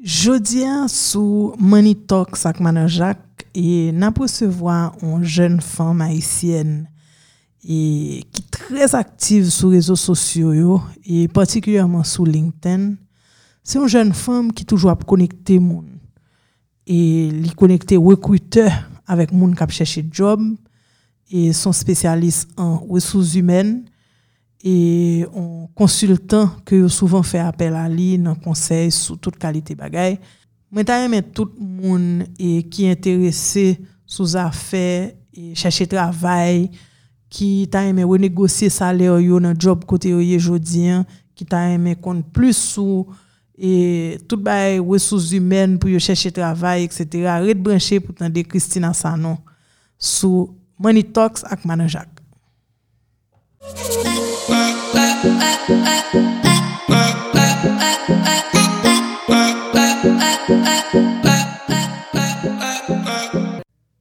Jodien 0.00 0.88
sou 0.88 1.54
Money 1.58 1.94
Talk 1.94 2.36
Sakmanan 2.36 2.88
Jacques 2.88 3.46
e 3.54 3.92
nan 3.94 4.10
posevwa 4.14 4.90
an 4.98 5.22
jen 5.22 5.60
fam 5.62 6.02
haisyen 6.02 6.80
e 7.62 8.24
ki 8.34 8.42
trez 8.52 8.96
aktiv 8.98 9.46
sou 9.54 9.70
rezo 9.72 9.94
sosyo 9.96 10.50
yo 10.56 10.80
e 11.06 11.28
patikyèman 11.30 12.02
sou 12.02 12.26
LinkedIn. 12.26 12.96
Se 13.62 13.78
an 13.78 13.86
jen 13.88 14.10
fam 14.18 14.50
ki 14.50 14.66
toujwa 14.66 14.96
ap 14.96 15.06
konekte 15.06 15.60
moun 15.62 15.94
e 16.84 17.30
li 17.30 17.54
konekte 17.54 17.94
wekwite 17.94 18.66
avèk 19.06 19.30
moun 19.30 19.54
kap 19.54 19.70
chèche 19.72 20.02
job 20.10 20.42
e 21.30 21.52
son 21.54 21.72
spesyalist 21.72 22.50
an 22.58 22.80
wesous 22.90 23.38
humen 23.38 23.84
et 24.66 25.26
on 25.34 25.68
consultant 25.74 26.50
que 26.64 26.88
souvent 26.88 27.22
fait 27.22 27.38
appel 27.38 27.74
à 27.74 27.86
lui 27.86 28.16
dans 28.18 28.34
conseil 28.34 28.90
sur 28.90 29.18
toute 29.18 29.36
qualité 29.36 29.74
bagaille 29.74 30.18
moi 30.72 30.82
ta 30.82 31.04
aimé 31.04 31.22
tout 31.22 31.50
le 31.60 31.66
monde 31.66 32.24
et 32.38 32.62
qui 32.62 32.88
intéressé 32.88 33.78
sous 34.06 34.36
affaires 34.36 35.12
et 35.34 35.54
chercher 35.54 35.86
travail 35.86 36.70
qui 37.28 37.68
ta 37.70 37.84
aimé 37.84 38.04
renégocier 38.04 38.70
salaire 38.70 39.20
yo 39.20 39.38
dans 39.38 39.54
job 39.58 39.84
côté 39.84 40.08
yo 40.08 40.38
jodi 40.38 40.88
qui 41.34 41.44
ta 41.44 41.68
aimé 41.68 41.94
compte 41.94 42.24
plus 42.32 42.56
sous 42.56 43.06
et 43.58 44.18
tout 44.26 44.42
les 44.46 44.78
ressources 44.78 45.30
humaines 45.30 45.78
pour 45.78 45.90
chercher 46.00 46.32
travail 46.32 46.84
etc. 46.84 47.26
arrête 47.26 47.62
brancher 47.62 48.00
pour 48.00 48.14
tendre 48.14 48.40
Christina 48.40 48.94
Sanon 48.94 49.36
sous 49.98 50.56
Money 50.78 51.02
Talks 51.02 51.44
avec 51.44 51.66
Manan 51.66 51.86
Jacques 51.86 52.08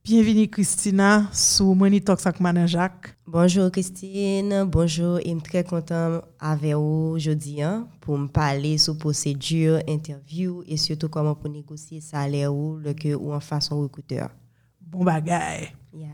Bienvenue 0.03 0.49
Christina 0.49 1.27
sur 1.31 1.73
Money 1.75 2.01
Talks 2.01 2.25
avec 2.25 2.67
Jacques. 2.67 3.15
Bonjour 3.25 3.71
Christine, 3.71 4.65
bonjour 4.67 5.19
et 5.19 5.23
je 5.23 5.29
suis 5.29 5.41
très 5.41 5.63
content 5.63 6.21
avec 6.39 6.73
vous 6.73 7.13
aujourd'hui 7.15 7.61
hein, 7.61 7.87
pour 8.01 8.17
me 8.17 8.27
parler 8.27 8.77
sur 8.77 8.97
procédure, 8.97 9.79
interview 9.87 10.61
et 10.67 10.75
surtout 10.75 11.07
comment 11.07 11.35
pour 11.35 11.49
négocier 11.49 12.01
salaire 12.01 12.53
ou 12.53 12.75
le 12.75 12.93
que 12.93 13.15
ou 13.15 13.33
en 13.33 13.39
façon 13.39 13.79
recruteur. 13.79 14.29
Bon 14.81 15.05
bagay. 15.05 15.69
Yeah. 15.93 16.07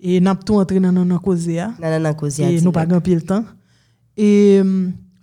Et 0.00 0.20
nous 0.20 0.34
tout 0.34 0.56
entré 0.56 0.80
dans 0.80 0.92
notre 0.92 1.22
cause. 1.22 1.46
Dans 1.46 2.02
notre 2.02 2.16
cause. 2.16 2.40
Et 2.40 2.60
nous 2.60 2.72
pas 2.72 2.86
gagné 2.86 3.14
le 3.14 3.22
temps. 3.22 3.44
Et 4.20 4.60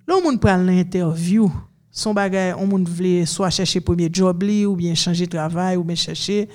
là, 0.07 0.15
on 0.25 0.38
prend 0.38 0.55
l'interview. 0.55 1.51
Son 1.91 2.13
bagay, 2.13 2.53
on 2.57 2.65
voulait 2.65 3.25
soit 3.25 3.49
chercher 3.49 3.81
premier 3.81 4.09
job 4.11 4.41
li, 4.41 4.65
ou 4.65 4.75
bien 4.75 4.95
changer 4.95 5.25
de 5.25 5.31
travail, 5.31 5.75
ou 5.75 5.83
bien 5.83 5.95
chercher. 5.95 6.47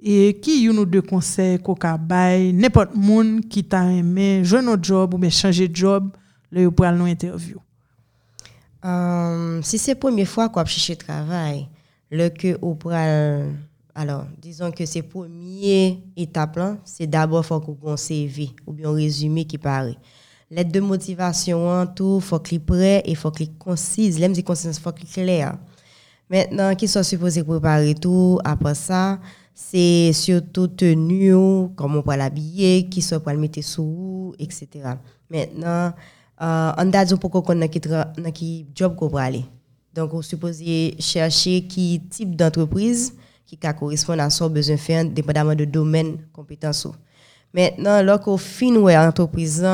Et 0.00 0.38
qui 0.40 0.64
y 0.64 0.68
nous 0.68 0.84
deux 0.84 1.02
conseils 1.02 1.58
qu'on 1.58 1.76
bail 1.98 2.52
n'importe 2.52 2.94
monde 2.94 3.48
qui 3.48 3.64
t'a 3.64 3.84
aimé 3.90 4.42
jouer 4.44 4.62
notre 4.62 4.82
job 4.82 5.14
ou 5.14 5.18
bien 5.18 5.30
changer 5.30 5.68
de 5.68 5.74
job, 5.76 6.10
là, 6.50 6.62
on 6.62 6.70
prend 6.70 6.90
l'interview. 6.92 7.58
Um, 8.84 9.60
si 9.62 9.78
c'est 9.78 9.92
la 9.92 9.96
première 9.96 10.26
fois 10.26 10.48
qu'on 10.48 10.64
chercher 10.64 10.96
travail, 10.96 11.68
le 12.10 12.28
que 12.30 12.58
on 12.62 12.74
prend 12.74 13.44
alors, 13.94 14.24
disons 14.40 14.70
que 14.70 14.86
c'est 14.86 15.02
première 15.02 15.96
étape 16.16 16.58
c'est 16.84 17.06
d'abord 17.06 17.44
faut 17.44 17.60
qu'on 17.60 17.96
CV 17.96 18.50
ou 18.66 18.72
bien 18.72 18.88
un 18.88 18.94
résumé 18.94 19.44
qui 19.44 19.58
paraît. 19.58 19.98
Lettre 20.54 20.70
de 20.70 20.80
motivation, 20.80 21.86
tout, 21.96 22.20
faut 22.20 22.38
qu'il 22.38 22.60
prêt 22.60 23.02
et 23.06 23.14
faut 23.14 23.30
qu'il 23.30 23.54
concise. 23.54 24.18
L'aime 24.18 24.34
dit 24.34 24.44
concise, 24.44 24.78
faut 24.78 24.92
qu'il 24.92 25.08
clair. 25.08 25.56
Maintenant, 26.28 26.74
qui 26.74 26.88
sont 26.88 27.02
supposés 27.02 27.42
préparer 27.42 27.94
tout, 27.94 28.38
après 28.44 28.74
ça, 28.74 29.18
c'est 29.54 30.12
surtout 30.12 30.68
tenu, 30.68 31.32
comment 31.74 32.00
on 32.00 32.02
peut 32.02 32.16
l'habiller, 32.16 32.86
qui 32.90 33.00
sont 33.00 33.18
pour 33.18 33.32
le 33.32 33.38
mettre 33.38 33.64
sous, 33.64 34.34
etc. 34.38 34.68
Maintenant, 35.30 35.94
on 36.38 36.92
a 36.92 37.04
dit 37.06 37.14
pourquoi 37.16 37.40
qu'on 37.40 37.62
a 37.62 37.68
qui 37.68 38.66
job 38.74 38.94
qu'on 38.94 39.08
va 39.08 39.22
aller. 39.22 39.46
Donc, 39.94 40.12
on 40.12 40.20
supposé 40.20 40.96
chercher 40.98 41.62
qui 41.62 42.02
type 42.10 42.36
d'entreprise 42.36 43.14
qui 43.46 43.56
correspond 43.56 44.18
à 44.18 44.28
son 44.28 44.50
besoin 44.50 44.76
faire, 44.76 45.06
dépendamment 45.06 45.54
de 45.54 45.64
domaine, 45.64 46.18
compétence. 46.30 46.88
Maintenant, 47.54 48.02
lorsqu'on 48.02 48.38
finit 48.38 48.96
entreprise 48.96 49.64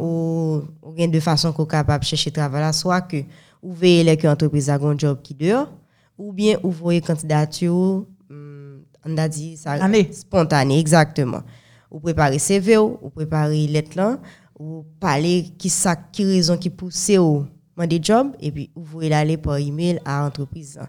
ou 0.00 0.62
ou 0.82 0.92
gain 0.92 1.08
de 1.08 1.20
façon 1.20 1.52
qu'on 1.52 1.66
capable 1.66 2.04
chercher 2.04 2.30
travail 2.30 2.72
soit 2.74 3.02
que 3.02 3.18
vous 3.62 3.74
voyez 3.74 4.16
que 4.16 4.26
l'entreprise 4.26 4.68
a 4.70 4.74
un 4.74 4.98
job 4.98 5.18
qui 5.22 5.34
dure 5.34 5.70
ou 6.16 6.32
bien 6.32 6.58
vous 6.62 6.70
voyez 6.70 7.00
candidature 7.00 8.04
hmm, 8.28 8.78
on 9.04 9.16
a 9.16 9.28
dit 9.28 9.56
ça 9.56 9.76
spontané 10.12 10.80
exactement. 10.80 11.42
Vous 11.90 12.00
préparez 12.00 12.38
CV 12.38 12.76
vous 12.76 13.10
préparez 13.14 13.66
lettre 13.68 13.96
là, 13.96 14.18
vous 14.58 14.84
parlez 14.98 15.52
qui 15.56 15.68
ça 15.68 15.94
qui 15.94 16.24
raison 16.24 16.56
qui 16.56 16.70
pousse 16.70 17.10
au 17.18 17.46
des 17.86 18.00
job 18.02 18.32
et 18.40 18.50
puis 18.50 18.70
vous 18.74 18.84
voyez 18.84 19.12
aller 19.14 19.36
par 19.36 19.58
email 19.58 20.00
à 20.04 20.22
l'entreprise. 20.22 20.80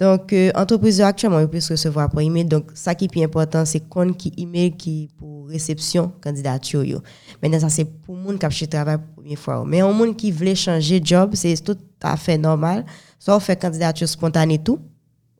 Donc, 0.00 0.32
euh, 0.32 0.50
actuellement, 0.54 1.46
peut 1.46 1.58
recevoir 1.58 2.08
par 2.08 2.22
email. 2.22 2.46
Donc, 2.46 2.70
ça 2.72 2.94
qui 2.94 3.04
est 3.04 3.08
plus 3.08 3.22
important, 3.22 3.66
c'est 3.66 3.80
qu'on 3.80 4.14
qui 4.14 4.32
email 4.38 4.72
qui 4.72 5.10
pour 5.18 5.46
réception 5.46 6.10
candidature. 6.22 7.02
Maintenant, 7.42 7.60
ça, 7.60 7.68
c'est 7.68 7.84
pour 7.84 8.16
les 8.16 8.38
gens 8.40 8.48
qui 8.48 8.66
travail 8.66 8.96
pour 8.96 9.06
la 9.08 9.22
première 9.22 9.38
fois. 9.38 9.64
Mais 9.66 9.80
un 9.80 9.92
monde 9.92 10.16
qui 10.16 10.32
veut 10.32 10.54
changer 10.54 11.00
de 11.00 11.06
job, 11.06 11.32
c'est 11.34 11.62
tout 11.62 11.76
à 12.02 12.16
fait 12.16 12.38
normal. 12.38 12.86
Soit 13.18 13.36
on 13.36 13.40
fait 13.40 13.60
candidature 13.60 14.08
spontanée 14.08 14.58
tout. 14.58 14.78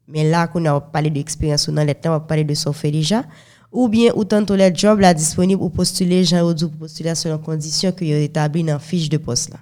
Mais 0.06 0.28
là, 0.28 0.46
qu'on 0.46 0.62
a 0.66 0.78
parlé 0.78 1.08
d'expérience 1.08 1.70
dans 1.70 1.82
les 1.82 1.94
temps, 1.94 2.10
on 2.10 2.14
va 2.14 2.20
parler 2.20 2.44
de 2.44 2.52
ce 2.52 2.70
fait 2.72 2.90
déjà. 2.90 3.24
Ou 3.72 3.88
bien, 3.88 4.12
autant 4.12 4.44
que 4.44 4.52
les 4.52 4.74
jobs 4.74 5.00
là 5.00 5.14
disponibles 5.14 5.62
ou 5.62 5.70
postuler, 5.70 6.24
genre, 6.24 6.50
ou 6.50 6.68
postuler 6.68 7.14
selon 7.14 7.38
conditions 7.38 7.92
que 7.92 8.04
vous 8.04 8.10
établi 8.10 8.62
dans 8.62 8.74
la 8.74 8.78
fiche 8.78 9.08
de 9.08 9.16
poste 9.16 9.50
là. 9.50 9.60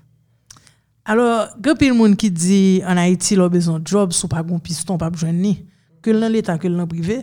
Alors, 1.08 1.54
gèpil 1.64 1.94
moun 1.96 2.12
ki 2.20 2.28
di 2.28 2.56
an 2.84 2.98
Haiti 3.00 3.38
lò 3.38 3.46
bezon 3.48 3.80
job 3.80 4.12
sou 4.12 4.28
pa 4.28 4.42
goun 4.44 4.60
piston 4.60 4.98
pa 5.00 5.08
bjwen 5.08 5.38
ni, 5.40 5.54
ke 6.04 6.12
lè 6.12 6.28
l'Etat, 6.28 6.60
ke 6.60 6.68
lè 6.68 6.84
privé, 6.90 7.22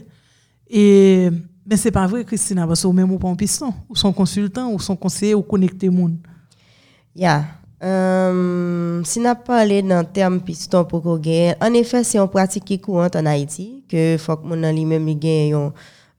e, 0.66 1.29
ben 1.62 1.78
se 1.78 1.91
pa 1.94 2.07
vre 2.09 2.23
Kristina, 2.25 2.66
basè 2.66 2.88
ou 2.90 2.97
mè 2.97 3.06
mou 3.06 3.22
pa 3.22 3.29
an 3.29 3.38
piston, 3.38 3.75
ou 3.85 4.00
son 4.00 4.16
konsultant, 4.18 4.72
ou 4.73 4.81
son 4.81 4.97
konseye, 4.97 5.35
ou 5.38 5.46
konekte 5.46 5.91
moun. 5.94 6.16
Ya, 7.13 7.35
um, 7.78 9.03
si 9.06 9.22
na 9.22 9.35
pale 9.38 9.84
nan 9.85 10.09
term 10.17 10.40
piston 10.47 10.88
pou 10.90 11.06
kou 11.06 11.22
gen, 11.22 11.53
an 11.62 11.78
efè 11.78 12.02
se 12.02 12.17
yon 12.17 12.31
pratik 12.34 12.66
ki 12.66 12.79
kouant 12.81 13.22
an 13.22 13.29
Haiti, 13.29 13.84
ke 13.91 14.16
fòk 14.25 14.50
moun 14.50 14.66
nan 14.66 14.73
li 14.73 14.88
mèm 14.90 15.13
li 15.13 15.19
gen 15.22 15.53
yon... 15.53 15.69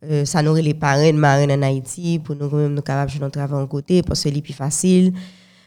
Euh, 0.05 0.25
ça 0.25 0.43
nourrit 0.43 0.63
les 0.63 0.75
parrains, 0.75 1.13
marraines 1.13 1.51
en 1.51 1.63
Haïti 1.63 2.21
pour 2.23 2.37
nous 2.37 2.69
nous 2.69 2.83
capables 2.83 3.11
de 3.11 3.29
travailler 3.29 3.63
en 3.63 3.67
côté 3.67 4.03
parce 4.03 4.23
que 4.23 4.31
c'est 4.31 4.43
plus 4.43 4.53
facile. 4.53 5.15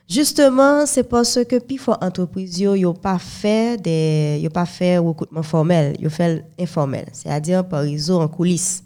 Justement, 0.09 0.87
c'est 0.87 1.03
parce 1.03 1.37
que 1.45 1.59
puis 1.59 1.77
faut 1.77 1.93
entreprise 2.01 2.59
yo 2.59 2.73
yo 2.73 2.93
pas 2.93 3.19
fait 3.19 3.79
des 3.79 4.39
yo 4.41 4.49
pas 4.49 4.65
fait 4.65 4.97
recrutement 4.97 5.43
formel, 5.43 5.95
yo 6.01 6.09
fait 6.09 6.43
informel, 6.59 7.05
c'est-à-dire 7.13 7.67
par 7.67 7.81
réseau 7.81 8.19
en 8.19 8.27
coulisses. 8.27 8.83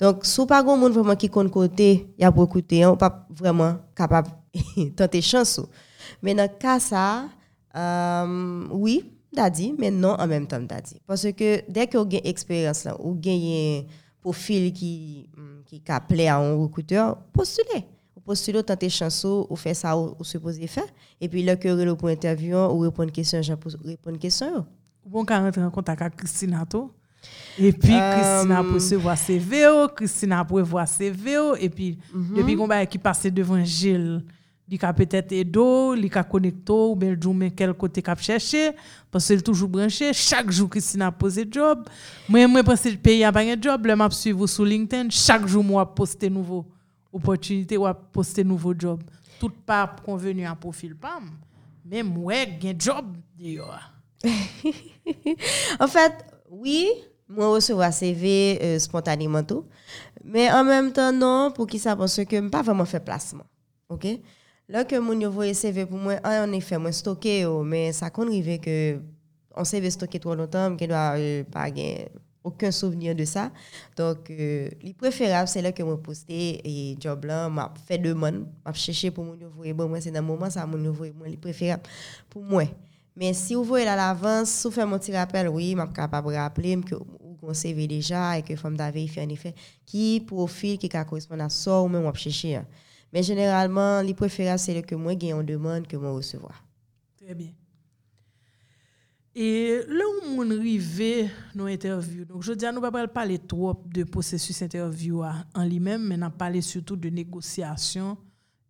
Donc, 0.00 0.24
si 0.24 0.44
pas 0.46 0.64
grand 0.64 0.76
monde 0.76 0.92
vraiment 0.92 1.14
qui 1.14 1.30
compte 1.30 1.52
côté, 1.52 2.08
y 2.18 2.24
a 2.24 2.30
recruté, 2.30 2.84
on 2.84 2.96
pas 2.96 3.24
vraiment 3.30 3.76
capable 3.94 4.30
tenter 4.96 5.22
chance. 5.22 5.60
Mais 6.20 6.34
dans 6.34 6.48
cas 6.48 6.80
ça, 6.80 7.26
euh, 7.76 8.66
oui, 8.72 9.12
dit, 9.52 9.76
mais 9.78 9.92
non 9.92 10.16
en 10.18 10.26
même 10.26 10.48
temps 10.48 10.58
dit. 10.58 11.00
Parce 11.06 11.30
que 11.30 11.70
dès 11.70 11.86
que 11.86 11.98
vous 11.98 12.04
avez 12.04 12.28
expérience 12.28 12.82
là, 12.82 12.96
ou 13.00 13.16
un 13.24 13.82
profil 14.20 14.72
qui 14.72 15.30
qui 15.66 15.82
plaît 16.08 16.26
à 16.26 16.38
un 16.38 16.56
recruteur, 16.56 17.16
postulez 17.32 17.84
postuler 18.24 18.62
tenter 18.62 18.88
chanson 18.88 19.46
ou 19.50 19.56
faire 19.56 19.76
ça 19.76 19.96
ou, 19.96 20.16
supposé 20.22 20.66
faire 20.66 20.86
et 21.20 21.28
puis 21.28 21.42
là 21.42 21.56
que 21.56 21.68
le 21.68 21.94
pour 21.94 22.08
interview 22.08 22.56
ou 22.56 22.80
répondre 22.80 23.12
question 23.12 23.42
j'ai 23.42 23.54
répondre 23.84 24.18
question 24.18 24.66
bon 25.04 25.24
quand 25.24 25.40
rentrer 25.40 25.62
en 25.62 25.70
contact 25.70 26.02
avec 26.02 26.16
Christina 26.16 26.64
to 26.66 26.90
et 27.58 27.72
puis 27.72 27.94
euh, 27.94 28.12
Christina 28.18 28.62
pour 28.62 28.80
se 28.80 28.94
voir 28.94 29.18
CV 29.18 29.64
Christina 29.94 30.44
pour 30.44 30.62
voir 30.62 30.88
CV 30.88 31.36
et 31.60 31.68
puis 31.68 31.98
mm 32.12 32.36
depuis 32.36 32.56
qu'on 32.56 32.66
va 32.66 32.86
qui 32.86 32.98
passer 32.98 33.30
devant 33.30 33.62
Gilles 33.64 34.22
il 34.66 34.84
a 34.84 34.92
peut-être 34.92 35.32
aidé, 35.32 35.60
il 35.96 36.10
a 36.14 36.24
connecté, 36.24 36.72
ou 36.72 36.96
bien 36.96 37.14
mais 37.34 37.50
quel 37.50 37.74
côté 37.74 38.00
cap 38.00 38.20
chercher, 38.20 38.70
parce 39.10 39.26
qu'il 39.26 39.38
est 39.38 39.42
toujours 39.42 39.68
branché. 39.68 40.12
Chaque 40.12 40.50
jour, 40.50 40.70
Christina 40.70 41.08
a 41.08 41.12
posé 41.12 41.46
job. 41.50 41.86
Moi, 42.28 42.40
je 42.40 42.62
pense 42.62 42.80
que 42.80 42.88
le 42.88 42.96
pays 42.96 43.22
a 43.24 43.30
pas 43.30 43.44
de 43.44 43.62
job, 43.62 43.86
je 43.86 44.14
suivre 44.16 44.46
sur 44.46 44.64
LinkedIn. 44.64 45.10
Chaque 45.10 45.46
jour, 45.46 45.62
moi, 45.62 45.94
poster 45.94 46.30
nouveau 46.30 46.64
opportunité 47.14 47.76
ou 47.76 47.86
à 47.86 47.94
poster 47.94 48.44
nouveau 48.44 48.74
job. 48.76 49.02
Tout 49.38 49.50
pas 49.64 49.94
convenu 50.04 50.44
à 50.44 50.54
profil 50.54 50.96
PAM. 50.96 51.30
Mais 51.84 52.02
moi, 52.02 52.34
j'ai 52.60 52.70
un 52.70 52.74
job 52.78 53.16
en 55.80 55.86
fait, 55.86 56.12
oui, 56.50 56.88
moi 57.28 57.48
recevoir 57.48 57.92
CV 57.92 58.58
euh, 58.62 58.78
spontanément 58.78 59.42
tout. 59.42 59.64
Mais 60.24 60.50
en 60.50 60.64
même 60.64 60.92
temps, 60.92 61.12
non, 61.12 61.52
pour 61.54 61.66
qui 61.66 61.78
ça 61.78 61.94
parce 61.94 62.24
que 62.24 62.48
pas 62.48 62.62
vraiment 62.62 62.86
fait 62.86 63.00
placement. 63.00 63.44
OK? 63.88 64.06
Là 64.68 64.84
que 64.84 64.96
mon 64.96 65.30
voyez 65.30 65.52
CV 65.52 65.84
pour 65.84 65.98
moi, 65.98 66.14
en 66.24 66.50
effet, 66.52 66.78
moi 66.78 66.90
stocké, 66.90 67.46
mais 67.64 67.92
ça 67.92 68.08
qu'on 68.08 68.26
arrive 68.26 68.58
que 68.60 68.98
on 69.54 69.64
s'est 69.64 69.90
stocké 69.90 70.18
trop 70.18 70.34
longtemps, 70.34 70.74
qui 70.74 70.88
doit 70.88 71.14
euh, 71.16 71.44
pas 71.44 71.70
gagner 71.70 72.08
aucun 72.44 72.70
souvenir 72.70 73.14
de 73.14 73.24
ça. 73.24 73.50
Donc, 73.96 74.30
euh, 74.30 74.68
le 74.82 74.92
préférable, 74.92 75.48
c'est 75.48 75.62
là 75.62 75.72
que 75.72 75.82
je 75.82 75.94
poste 75.94 76.26
et 76.28 76.96
job 77.00 77.24
là, 77.24 77.48
m'a 77.48 77.72
fait 77.86 77.98
demande, 77.98 78.46
m'a 78.64 78.72
cherché 78.74 79.10
pour 79.10 79.24
mon 79.24 79.34
nouveau 79.34 79.64
bon 79.74 79.88
moi 79.88 80.00
c'est 80.00 80.10
dans 80.10 80.20
le 80.20 80.26
moment 80.26 80.50
ça 80.50 80.66
mon 80.66 80.76
nouveau 80.78 81.06
moi 81.16 81.28
le 81.28 81.36
préférable 81.36 81.82
pour 82.28 82.42
moi. 82.42 82.64
Mais 83.16 83.32
si 83.32 83.54
vous 83.54 83.64
voyez 83.64 83.86
à 83.86 83.96
l'avance, 83.96 84.50
si 84.50 84.66
vous 84.66 84.72
faites 84.72 84.86
mon 84.86 84.98
petit 84.98 85.16
rappel, 85.16 85.48
oui, 85.48 85.68
suis 85.68 85.92
capable 85.94 86.32
de 86.32 86.36
rappeler 86.36 86.80
que 86.80 86.96
vous 86.96 87.54
CV 87.54 87.86
déjà 87.86 88.38
et 88.38 88.42
que 88.42 88.56
femme 88.56 88.76
d'avis 88.76 89.08
fait 89.08 89.22
en 89.22 89.28
effet 89.28 89.54
qui 89.86 90.20
profil 90.26 90.78
qui 90.78 90.88
correspond 90.88 91.38
à 91.40 91.48
ça 91.48 91.80
ou 91.80 91.88
même 91.88 92.12
chercher. 92.14 92.56
Hein. 92.56 92.66
Mais 93.12 93.22
généralement, 93.22 94.00
les 94.00 94.14
préférable 94.14 94.58
c'est 94.58 94.82
que 94.82 94.94
moi 94.94 95.14
gagne 95.14 95.34
en 95.34 95.42
demande 95.42 95.86
que 95.86 95.96
moi 95.96 96.10
recevoir. 96.10 96.64
Très 97.16 97.34
bien. 97.34 97.52
Et 99.36 99.80
là 99.88 100.04
où 100.04 100.40
on 100.40 100.50
arrive 100.50 101.28
nos 101.54 101.66
interviews, 101.66 102.24
donc 102.24 102.42
je 102.42 102.52
dis 102.52 102.66
à 102.66 102.70
nous 102.70 102.80
pas 102.80 103.08
parler 103.08 103.38
trop 103.38 103.74
de 103.86 104.04
processus 104.04 104.62
interview 104.62 105.22
en 105.22 105.64
lui-même, 105.64 106.06
mais 106.06 106.16
on 106.22 106.30
parler 106.30 106.60
surtout 106.60 106.94
de 106.94 107.08
négociation 107.08 108.16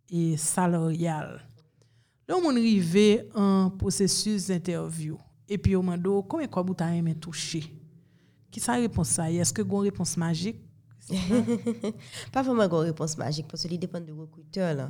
et 0.09 0.35
salariale. 0.37 1.47
Là 2.27 2.35
où 2.37 2.41
on 2.43 2.49
arrive 2.49 3.25
en 3.35 3.69
processus 3.69 4.47
d'interview, 4.47 5.17
et 5.47 5.59
puis 5.59 5.75
on 5.75 5.83
m'a 5.83 5.97
dit, 5.97 6.03
comment 6.27 6.63
vous 6.63 6.75
avez 6.79 7.15
toucher? 7.15 7.71
Qui 8.49 8.59
ça 8.59 8.73
réponse 8.73 9.09
ça? 9.09 9.31
Est-ce 9.31 9.53
que 9.53 9.61
vous 9.61 9.75
une 9.75 9.83
réponse 9.83 10.17
magique? 10.17 10.61
pas 12.31 12.41
vraiment 12.41 12.63
une 12.63 12.85
réponse 12.87 13.15
magique, 13.17 13.47
parce 13.47 13.61
que 13.61 13.69
ça 13.69 13.77
dépend 13.77 13.99
du 13.99 14.11
recruteur. 14.11 14.89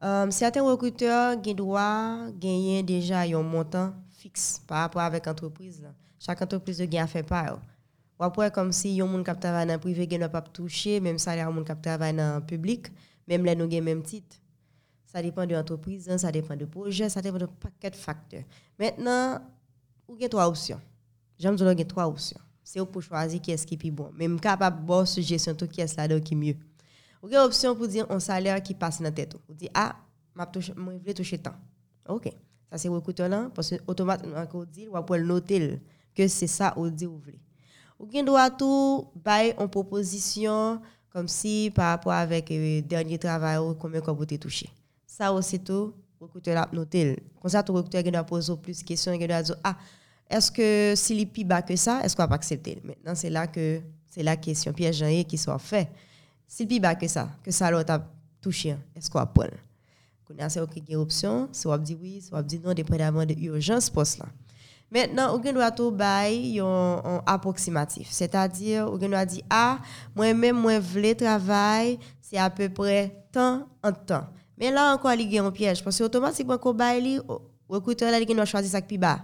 Um, 0.00 0.30
certains 0.30 0.62
recruteurs 0.62 1.36
doivent 1.36 2.32
gagner 2.38 2.82
déjà 2.82 3.20
un 3.20 3.42
montant 3.42 3.92
fixe 4.22 4.62
par 4.66 4.78
rapport 4.78 5.02
avec 5.02 5.26
l'entreprise. 5.26 5.84
Chaque 6.18 6.40
entreprise 6.40 6.80
a 6.80 7.06
fait 7.06 7.22
part. 7.24 7.60
Ou 8.18 8.24
après, 8.24 8.50
comme 8.50 8.72
si 8.72 9.00
un 9.00 9.06
monde 9.06 9.24
qui 9.24 9.34
travaille 9.40 9.66
dans 9.66 9.74
le 9.74 9.80
privé 9.80 10.06
ne 10.06 10.28
pas 10.28 10.40
toucher, 10.42 11.00
même 11.00 11.18
salaire 11.18 11.48
un 11.48 11.50
monde 11.50 11.66
qui 11.66 11.82
travaille 11.82 12.14
dans 12.14 12.36
le 12.36 12.46
public, 12.46 12.86
même 13.26 13.44
les 13.44 13.56
nous 13.56 13.68
le 13.68 13.80
même 13.80 14.02
titre. 14.02 14.36
Ça 15.06 15.20
dépend 15.20 15.44
de 15.44 15.54
l'entreprise, 15.54 16.16
ça 16.16 16.30
dépend 16.30 16.56
du 16.56 16.66
projet, 16.66 17.08
ça 17.08 17.20
dépend 17.20 17.38
de 17.38 17.46
paquet 17.46 17.90
de 17.90 17.96
facteurs. 17.96 18.44
Maintenant, 18.78 19.40
vous 20.06 20.14
avez 20.14 20.28
trois 20.28 20.46
options. 20.46 20.80
J'aime 21.38 21.56
dire 21.56 21.68
a 21.68 21.84
trois 21.84 22.06
options. 22.06 22.40
C'est 22.62 22.84
pour 22.86 23.02
choisir 23.02 23.40
qui 23.40 23.50
est-ce 23.50 23.66
qui 23.66 23.74
est 23.74 23.78
plus 23.78 23.90
bon. 23.90 24.10
Même 24.14 24.38
capable 24.38 24.86
de 24.86 25.04
suggestion 25.04 25.54
tout 25.54 25.66
qui 25.66 25.80
est 25.80 25.96
là 25.96 26.20
qui 26.20 26.34
est 26.34 26.36
mieux. 26.36 26.56
Vous 27.20 27.28
avez 27.28 27.44
option 27.44 27.74
pour 27.74 27.88
dire 27.88 28.06
un 28.08 28.20
salaire 28.20 28.62
qui 28.62 28.74
passe 28.74 28.98
dans 28.98 29.04
la 29.04 29.10
tête. 29.10 29.36
Vous 29.48 29.54
dites, 29.54 29.70
ah, 29.74 29.96
je 30.58 30.72
veux 30.72 31.14
toucher 31.14 31.38
tant. 31.38 31.54
OK. 32.08 32.32
Ça, 32.72 32.78
c'est 32.78 32.88
recruteur 32.88 33.28
là, 33.28 33.50
parce 33.54 33.68
que 33.68 33.74
automatiquement, 33.86 34.46
on 34.54 34.64
dit, 34.64 34.88
on 34.90 35.02
peut 35.02 35.18
noter 35.18 35.78
que 36.14 36.26
c'est 36.26 36.46
ça, 36.46 36.72
on 36.78 36.88
dit, 36.88 37.04
vous 37.04 37.18
voulez. 37.18 37.38
Vous 37.98 38.22
doit 38.22 38.48
tout 38.48 39.08
bailler 39.14 39.52
en 39.58 39.68
proposition, 39.68 40.80
comme 41.10 41.28
si 41.28 41.70
par 41.74 41.90
rapport 41.90 42.12
avec 42.12 42.48
le 42.48 42.78
euh, 42.78 42.80
dernier 42.80 43.18
travail, 43.18 43.58
combien 43.78 44.00
vous 44.00 44.22
avez 44.22 44.38
touché. 44.38 44.70
Ça 45.06 45.30
aussi, 45.34 45.60
tout, 45.60 45.92
recruteur 46.18 46.54
là, 46.54 46.68
noter. 46.72 47.22
Comme 47.42 47.50
ça, 47.50 47.62
tout 47.62 47.74
recruteur 47.74 48.02
doit 48.04 48.24
poser 48.24 48.56
plus 48.56 48.78
de 48.78 48.84
questions, 48.84 49.12
il 49.12 49.28
doit 49.28 49.42
dire, 49.42 49.56
ah, 49.62 49.76
est-ce 50.30 50.50
que 50.50 50.94
s'il 50.96 51.20
est 51.20 51.26
plus 51.26 51.44
bas 51.44 51.60
que 51.60 51.76
ça, 51.76 52.00
est-ce 52.02 52.16
qu'on 52.16 52.26
va 52.26 52.36
accepter? 52.36 52.80
Maintenant, 52.82 53.14
c'est 53.14 53.28
là 53.28 53.48
que 53.48 53.82
c'est 54.08 54.22
la 54.22 54.38
question 54.38 54.72
piège 54.72 55.04
qui 55.26 55.36
soit 55.36 55.58
fait. 55.58 55.90
Si 56.48 56.64
plus 56.64 56.80
bas 56.80 56.94
que 56.94 57.06
ça, 57.06 57.28
que 57.44 57.50
ça 57.50 57.70
l'autre 57.70 58.00
touché, 58.40 58.76
est-ce 58.96 59.10
qu'on 59.10 59.18
va 59.18 59.26
prendre? 59.26 59.52
Qu'on 60.38 60.44
a 60.44 60.48
une 60.88 60.96
option, 60.96 61.48
soit 61.52 61.74
on 61.74 61.78
dit 61.78 61.96
oui, 62.00 62.20
soit 62.20 62.38
on 62.38 62.42
dit 62.42 62.60
non, 62.64 62.74
dépendamment 62.74 63.24
de 63.24 63.34
l'urgence 63.34 63.90
poste 63.90 64.18
là. 64.18 64.26
Maintenant, 64.90 65.34
on 65.34 65.52
doit 65.52 65.70
tout 65.70 65.90
bail 65.90 66.60
un 66.60 67.22
approximatif, 67.24 68.08
c'est-à-dire 68.10 68.88
on 68.92 68.98
doit 68.98 69.24
dire 69.24 69.42
ah, 69.48 69.78
moi-même 70.14 70.56
moi 70.56 70.78
veux 70.78 71.14
travail, 71.14 71.98
c'est 72.20 72.36
à 72.36 72.50
peu 72.50 72.68
près 72.68 73.24
tant 73.32 73.66
en 73.82 73.92
temps. 73.92 74.26
Mais 74.58 74.70
là 74.70 74.94
encore 74.94 75.14
il 75.14 75.32
y 75.32 75.38
a 75.38 75.44
un 75.44 75.50
piège 75.50 75.82
parce 75.82 75.98
que 75.98 76.04
automatiquement 76.04 76.58
qu'on 76.58 76.74
bail 76.74 77.20
recruteur 77.68 78.10
là 78.10 78.20
il 78.20 78.26
doit 78.26 78.44
choisir 78.44 78.70
ça 78.70 78.82
qui 78.82 78.98
bas 78.98 79.20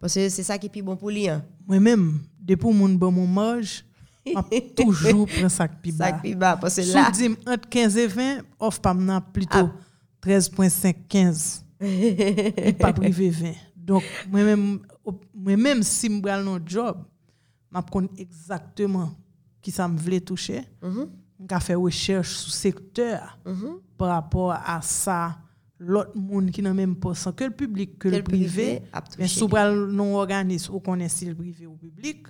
parce 0.00 0.14
que 0.14 0.28
c'est 0.28 0.44
ça 0.44 0.56
qui 0.56 0.66
est 0.66 0.70
plus 0.70 0.82
bon 0.82 0.96
pour 0.96 1.10
lui. 1.10 1.28
Hein. 1.28 1.42
Moi-même, 1.66 2.20
depuis 2.40 2.72
mon 2.72 2.88
bon 2.90 3.10
mon 3.10 3.26
mange 3.26 3.84
toujours 4.76 5.26
prendre 5.26 5.48
sac 5.48 5.80
pi 5.82 5.90
bas. 5.90 6.06
Sac 6.06 6.22
pi 6.22 6.34
bas 6.34 6.56
parce 6.56 6.76
que 6.76 6.92
là. 6.92 7.10
Si 7.12 7.28
entre 7.46 7.68
15 7.68 7.96
et 7.96 8.06
20, 8.06 8.38
offre 8.60 8.80
pas 8.80 8.94
maintenant 8.94 9.20
plutôt 9.20 9.58
13.5 9.58 9.70
15. 11.08 11.64
et 11.80 12.72
pas 12.72 12.92
privé 12.92 13.30
20. 13.30 13.52
Donc 13.76 14.02
moi 14.30 14.42
même 14.42 14.80
moi 15.34 15.56
même 15.56 15.82
si 15.82 16.08
me 16.08 16.20
dans 16.20 16.42
notre 16.42 16.68
job, 16.68 16.98
m'a 17.70 17.82
connais 17.82 18.08
exactement 18.18 19.10
qui 19.60 19.70
ça 19.70 19.88
me 19.88 19.96
voulait 19.98 20.20
toucher. 20.20 20.62
Mm 20.82 21.04
fait 21.60 21.76
recherche 21.76 22.34
sur 22.34 22.52
secteur 22.52 23.38
mm 23.46 23.78
par 23.96 24.08
rapport 24.08 24.52
à 24.52 24.80
ça 24.82 25.38
l'autre 25.78 26.16
monde 26.16 26.50
qui 26.50 26.62
n'a 26.62 26.74
même 26.74 26.96
pas 26.96 27.14
sans 27.14 27.32
que 27.32 27.44
le 27.44 27.50
public 27.50 27.98
que, 27.98 28.08
le 28.08 28.22
privé, 28.22 28.82
mais 29.18 29.28
sous 29.28 29.48
non 29.48 30.16
organisme 30.16 30.74
ou 30.74 30.80
connaît 30.80 31.08
si 31.08 31.24
le 31.26 31.34
privé 31.34 31.66
ou 31.66 31.76
public 31.76 32.26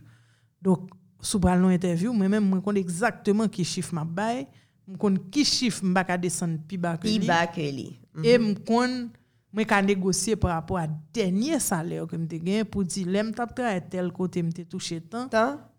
donc 0.61 0.91
sous 1.21 1.39
bral 1.39 1.61
non 1.61 1.71
interview 1.71 2.13
moi 2.13 2.29
même 2.29 2.51
je 2.55 2.61
connais 2.61 2.81
exactement 2.81 3.49
qui 3.49 3.65
chiffre 3.65 3.95
m'a 3.95 4.05
bail 4.05 4.47
je 4.91 4.97
connais 4.97 5.21
qui 5.31 5.45
chiffre 5.45 5.85
m'a 5.85 6.05
ka 6.05 6.17
descendre 6.17 6.59
plus 6.67 6.79
bas 6.79 6.97
que 6.97 7.07
lui 7.07 8.01
et 8.25 8.35
je 8.35 8.55
connais 8.65 9.09
moi 9.53 9.65
ka 9.65 9.81
négocier 9.81 10.37
par 10.37 10.51
rapport 10.53 10.79
à 10.79 10.87
dernier 11.13 11.59
salaire 11.59 12.07
que 12.07 12.17
m'te 12.17 12.35
gagné 12.37 12.65
pour 12.65 12.85
dire 12.85 13.07
l'aime 13.07 13.33
t'a 13.33 13.47
travailler 13.47 13.81
tel 13.89 14.13
côté 14.13 14.43
m'te 14.43 14.69
touché 14.69 15.01
tant. 15.01 15.29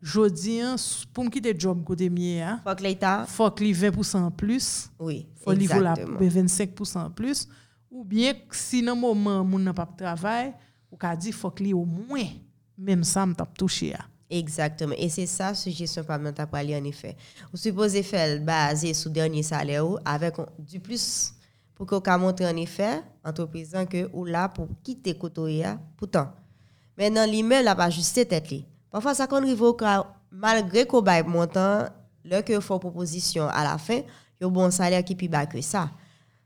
Jodi 0.02 0.62
pour 1.14 1.26
me 1.26 1.30
quitter 1.30 1.54
job 1.58 1.84
côté 1.84 2.10
mien 2.10 2.48
hein. 2.48 2.62
faut 2.64 2.76
que 2.76 2.84
l'état 2.84 3.26
faut 3.28 3.52
que 3.52 3.64
20% 3.64 4.32
plus. 4.32 4.90
Oui 5.00 5.28
faut 5.36 5.54
niveau 5.54 5.80
la 5.80 5.94
25% 5.94 7.14
plus. 7.14 7.48
Ou 7.92 8.04
bien 8.04 8.34
si 8.52 8.82
dans 8.84 8.96
moment 8.96 9.44
mon 9.44 9.60
n'a 9.60 9.74
pas 9.74 9.86
travail 9.86 10.54
ou 10.92 10.98
ka 10.98 11.16
dit 11.16 11.32
faut 11.32 11.52
que 11.52 11.74
au 11.74 11.86
moins 11.86 12.28
même 12.78 13.04
ça 13.04 13.26
m't'a 13.26 13.46
touché 13.46 13.94
hein. 13.94 14.06
Exactement. 14.30 14.94
Et 14.98 15.10
c'est 15.10 15.26
ça, 15.26 15.54
suggestion 15.56 16.04
parlementaire 16.04 16.48
pour 16.48 16.58
aller 16.58 16.76
en 16.76 16.84
effet. 16.84 17.16
Vous 17.52 17.58
supposez 17.58 18.04
faire 18.04 18.40
basé 18.42 18.94
sur 18.94 19.10
le 19.10 19.16
dernier 19.16 19.42
salaire 19.42 19.86
avec 20.06 20.36
du 20.60 20.80
plus 20.80 21.34
pour 21.74 21.88
qu'on 21.88 22.20
montre 22.20 22.44
en 22.44 22.56
effet, 22.58 23.02
entreprise 23.24 23.76
que 23.90 24.10
ou 24.14 24.26
là 24.26 24.50
pour 24.50 24.68
quitter 24.84 25.18
Kotoya 25.18 25.80
pourtant. 25.98 26.32
Maintenant, 26.98 27.26
l'email 27.26 27.64
n'a 27.64 27.76
pas 27.76 27.86
ajusté 27.86 28.26
tête. 28.26 28.54
Parfois, 28.92 29.16
ça 29.16 29.26
qu'on 29.26 29.38
arrive 29.38 29.64
malgré 30.32 30.86
qu'on 30.86 31.02
baille 31.02 31.24
montant, 31.24 31.86
là 32.26 32.42
que 32.44 32.60
faut 32.60 32.78
proposition 32.78 33.48
à 33.48 33.64
la 33.64 33.78
fin, 33.78 33.96
il 33.96 34.04
y 34.42 34.44
a 34.44 34.48
un 34.48 34.50
bon 34.50 34.70
salaire 34.70 35.04
qui 35.04 35.14
est 35.14 35.16
plus 35.16 35.30
bas 35.30 35.46
que 35.46 35.62
ça. 35.62 35.90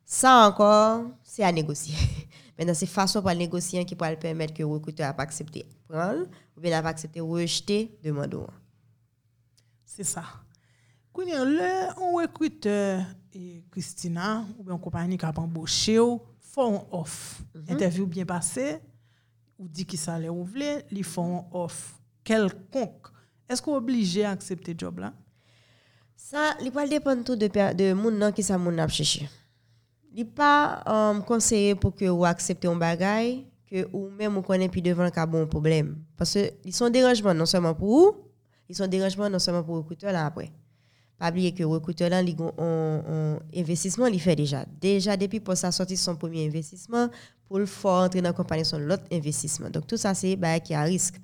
Ça 0.05 0.47
encore, 0.47 1.05
c'est 1.23 1.43
à 1.43 1.51
négocier. 1.51 1.95
Maintenant, 2.57 2.73
c'est 2.73 2.85
façon 2.85 3.21
pour 3.21 3.33
négocier 3.33 3.83
qui 3.85 3.95
pourrait 3.95 4.17
permettre 4.17 4.53
que 4.53 4.61
le 4.61 4.67
recruteur 4.67 5.07
n'a 5.07 5.13
pas 5.13 5.23
accepté 5.23 5.65
prendre 5.87 6.27
ou 6.55 6.61
bien 6.61 6.71
n'a 6.71 6.83
pas 6.83 6.89
accepté 6.89 7.19
rejeter 7.19 7.97
demande. 8.03 8.47
C'est 9.85 10.03
ça. 10.03 10.23
Quand 11.11 11.23
le 11.25 11.33
un 11.33 12.21
recruteur 12.21 13.05
et 13.33 13.63
Christina 13.71 14.45
ou 14.57 14.63
bien 14.63 14.73
une 14.73 14.79
compagnie 14.79 15.17
qui 15.17 15.25
a 15.25 15.33
embauché 15.35 15.99
font 16.39 16.79
un 16.79 16.85
off. 16.91 17.41
Mhm. 17.53 17.65
Interview 17.69 18.05
bien 18.05 18.25
passé 18.25 18.79
ou 19.57 19.67
dit 19.67 19.85
qu'il 19.85 19.99
ça 19.99 20.19
ou 20.19 20.43
voulez, 20.43 20.83
ils 20.91 21.03
font 21.03 21.39
un 21.39 21.45
off 21.51 21.95
quelconque. 22.23 23.07
Est-ce 23.49 23.61
qu'on 23.61 23.73
est 23.73 23.77
obligé 23.77 24.25
à 24.25 24.31
accepter 24.31 24.73
le 24.73 24.79
job 24.79 24.99
là? 24.99 25.13
Ça, 26.15 26.55
il 26.61 26.71
va 26.71 26.87
dépendre 26.87 27.23
tout 27.23 27.35
de 27.35 27.47
de 27.47 27.93
monde 27.93 28.33
qui 28.33 28.43
ça 28.43 28.55
a 28.55 28.87
cherché 28.87 29.29
n'est 30.15 30.25
pas 30.25 30.83
um, 30.85 31.23
conseillé 31.23 31.75
pour 31.75 31.95
que 31.95 32.05
vous 32.05 32.25
acceptez 32.25 32.67
un 32.67 32.75
bagage 32.75 33.37
que 33.69 33.87
ou 33.91 34.09
même 34.09 34.33
vous 34.33 34.41
connaissez 34.41 34.69
puis 34.69 34.81
devant 34.81 35.09
un 35.13 35.27
bon 35.27 35.47
problème. 35.47 35.97
Parce 36.17 36.33
que 36.33 36.51
ils 36.63 36.73
sont 36.73 36.89
dérangements 36.89 37.33
non 37.33 37.45
seulement 37.45 37.73
pour 37.73 37.89
vous 37.89 38.15
ils 38.69 38.75
sont 38.75 38.87
dérangements 38.87 39.29
non 39.29 39.39
seulement 39.39 39.63
pour 39.63 39.75
le 39.75 39.81
recruteur 39.81 40.11
là 40.11 40.25
après. 40.25 40.51
Pas 41.17 41.29
oublier 41.29 41.53
que 41.53 41.59
le 41.59 41.67
recruteur 41.67 42.09
là 42.09 42.19
un 42.19 43.39
investissement 43.55 44.07
il 44.07 44.19
fait 44.19 44.35
déjà. 44.35 44.65
Déjà 44.79 45.17
depuis 45.17 45.39
pour 45.39 45.57
sa 45.57 45.71
sortie 45.71 45.97
son 45.97 46.15
premier 46.15 46.45
investissement 46.47 47.09
pour 47.47 47.59
le 47.59 47.65
faire 47.65 47.91
entrer 47.91 48.21
dans 48.21 48.29
la 48.29 48.33
compagnie 48.33 48.65
son 48.65 48.77
l'autre 48.77 49.03
investissement. 49.11 49.69
Donc 49.69 49.87
tout 49.87 49.97
ça 49.97 50.13
c'est 50.13 50.35
bah 50.35 50.59
qui 50.59 50.73
a 50.73 50.83
risque. 50.83 51.15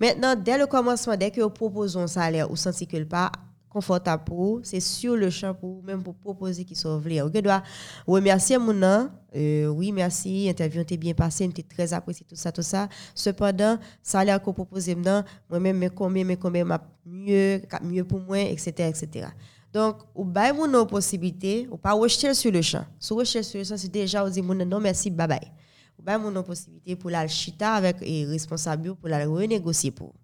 Maintenant 0.00 0.34
dès 0.34 0.58
le 0.58 0.66
commencement 0.66 1.16
dès 1.16 1.30
que 1.30 1.40
vous 1.40 1.50
proposez 1.50 1.98
un 1.98 2.06
salaire 2.06 2.50
ou 2.50 2.56
sentez 2.56 2.86
que 2.86 3.02
pas 3.04 3.30
confortable 3.74 4.22
pour 4.24 4.60
c'est 4.62 4.78
sur 4.78 5.16
le 5.16 5.30
champ 5.30 5.52
pour 5.52 5.82
même 5.82 6.02
pour 6.02 6.14
proposer 6.14 6.64
qui 6.64 6.76
sauve 6.76 7.08
les. 7.08 7.18
Je 7.18 7.40
dois 7.40 7.62
remercier 8.06 8.56
mon 8.56 8.72
nom. 8.72 9.10
Euh, 9.34 9.66
oui, 9.66 9.90
merci, 9.90 10.48
interview 10.48 10.82
était 10.82 10.96
bien 10.96 11.12
passé, 11.12 11.44
était 11.44 11.64
très 11.64 11.92
apprécié 11.92 12.24
tout 12.28 12.36
ça 12.36 12.52
tout 12.52 12.62
ça. 12.62 12.88
Cependant, 13.16 13.76
ça 14.00 14.20
a 14.20 14.24
l'air 14.24 14.40
qu'on 14.40 14.52
propose 14.52 14.86
maintenant, 14.88 15.24
moi-même 15.50 15.76
mais 15.76 15.90
combien 15.90 16.24
mais 16.24 16.36
combien 16.36 16.64
mieux 17.04 17.60
mieux 17.82 18.04
pour 18.04 18.20
moi 18.20 18.40
etc. 18.40 18.88
etc. 18.88 19.26
Donc, 19.72 19.96
ou 20.14 20.24
bail 20.24 20.52
mon 20.52 20.86
possibilité, 20.86 21.66
ou 21.68 21.76
pas 21.76 21.94
rejeter 21.94 22.32
sur 22.32 22.52
le 22.52 22.62
champ. 22.62 22.84
Si 23.00 23.12
rejeter 23.12 23.42
sur 23.42 23.58
le 23.58 23.64
champ, 23.64 23.76
c'est 23.76 23.90
déjà 23.90 24.24
on 24.24 24.28
dit 24.28 24.40
non 24.40 24.78
merci 24.78 25.10
bye 25.10 25.26
bye. 25.26 25.50
ou 25.98 26.02
bien 26.02 26.16
mon 26.16 26.42
possibilité 26.44 26.94
pour 26.94 27.10
la 27.10 27.26
chita 27.26 27.74
avec 27.74 27.96
et 28.02 28.24
responsable 28.24 28.94
pour 28.94 29.08
la 29.08 29.26
renégocier 29.26 29.90
pour. 29.90 30.14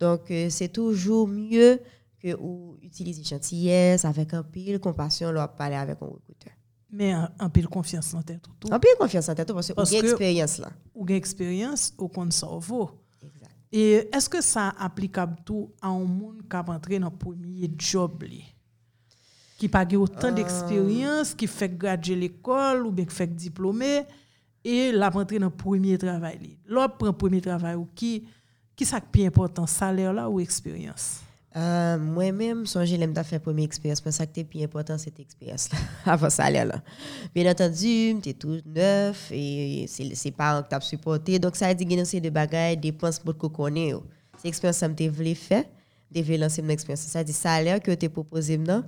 Donc 0.00 0.30
euh, 0.30 0.48
c'est 0.48 0.68
toujours 0.68 1.28
mieux 1.28 1.80
que 2.20 2.34
ou 2.40 2.76
utilisez 2.82 3.22
gentillesse 3.22 4.04
avec 4.04 4.34
un 4.34 4.42
pile 4.42 4.78
compassion 4.78 5.32
leur 5.32 5.54
parler 5.54 5.76
avec 5.76 5.98
un 6.02 6.06
recruteur. 6.06 6.52
Mais 6.90 7.12
un, 7.12 7.30
un 7.38 7.50
pile 7.50 7.68
confiance 7.68 8.14
en 8.14 8.22
tête 8.22 8.42
tout. 8.58 8.68
Un 8.72 8.78
pile 8.78 8.96
confiance 8.98 9.28
en 9.28 9.34
tête 9.34 9.52
parce, 9.52 9.72
parce 9.72 9.90
que 9.90 9.96
vous 9.96 10.02
avez 10.02 10.10
expérience 10.10 10.58
là. 10.58 10.70
ou 10.94 11.04
avez 11.04 11.16
expérience 11.16 11.92
au 11.98 12.08
compte 12.08 12.32
cerveau 12.32 12.90
exact. 13.22 13.50
Et 13.70 14.08
est-ce 14.12 14.28
que 14.28 14.40
ça 14.40 14.74
applicable 14.78 15.36
tout 15.44 15.70
à 15.82 15.88
un 15.88 16.04
monde 16.04 16.42
qui 16.48 16.56
a 16.56 16.64
entré 16.66 16.98
dans 16.98 17.10
le 17.10 17.16
premier 17.16 17.70
job 17.76 18.22
li? 18.22 18.44
qui 19.58 19.68
pas 19.68 19.84
autant 19.96 20.28
euh. 20.28 20.32
d'expérience 20.32 21.34
qui 21.34 21.48
fait 21.48 21.68
graduer 21.68 22.14
l'école 22.14 22.86
ou 22.86 22.92
bien 22.92 23.04
qui 23.04 23.14
fait 23.14 23.26
diplômé 23.26 24.04
et 24.64 24.92
la 24.92 25.10
rentrée 25.10 25.38
dans 25.40 25.46
le 25.46 25.52
premier 25.52 25.98
travail 25.98 26.56
l'autre 26.64 26.96
prend 26.96 27.12
premier 27.12 27.40
travail 27.40 27.74
ou 27.74 27.88
qui 27.94 28.24
qui 28.74 28.86
ça 28.86 29.00
qui 29.00 29.22
est 29.22 29.26
important? 29.26 29.66
Salaire 29.66 30.12
là 30.12 30.30
ou 30.30 30.38
expérience? 30.38 31.20
Euh, 31.56 31.98
Moi-même, 31.98 32.64
j'ai 32.84 32.96
l'aime 32.96 33.14
faire 33.24 33.40
première 33.40 33.64
expérience, 33.64 34.00
parce 34.00 34.18
que 34.18 34.24
ce 34.24 34.28
qui 34.28 34.40
est 34.40 34.44
plus 34.44 34.62
important, 34.62 34.98
c'est 34.98 35.16
l'expérience 35.16 35.68
avant 36.04 36.30
salaire 36.30 36.66
là. 36.66 36.82
Bien 37.34 37.50
entendu, 37.50 38.16
tu 38.22 38.28
es 38.28 38.34
tout 38.34 38.60
neuf 38.66 39.30
et 39.32 39.86
c'est 39.88 40.30
pas 40.30 40.62
que 40.62 40.68
tu 40.68 40.74
as 40.74 40.80
supporté. 40.80 41.38
Donc, 41.38 41.56
ça 41.56 41.68
a 41.68 41.74
dit 41.74 41.86
que 41.86 42.04
c'est 42.04 42.20
des 42.20 42.30
bagages, 42.30 42.76
des 42.76 42.92
dépenses 42.92 43.18
pour 43.18 43.36
que 43.36 43.46
tu 43.46 43.52
connais. 43.52 43.94
C'est 44.36 44.48
l'expérience 44.48 44.80
que 44.80 44.92
tu 44.92 45.08
voulu 45.08 45.34
faire, 45.34 45.64
tu 46.14 46.22
voulu 46.22 46.36
lancer 46.38 46.62
mon 46.62 46.68
expérience. 46.68 47.00
Ça 47.00 47.24
dit 47.24 47.32
salaire 47.32 47.80
que 47.80 47.92
tu 47.92 48.08
proposé 48.08 48.58
maintenant. 48.58 48.84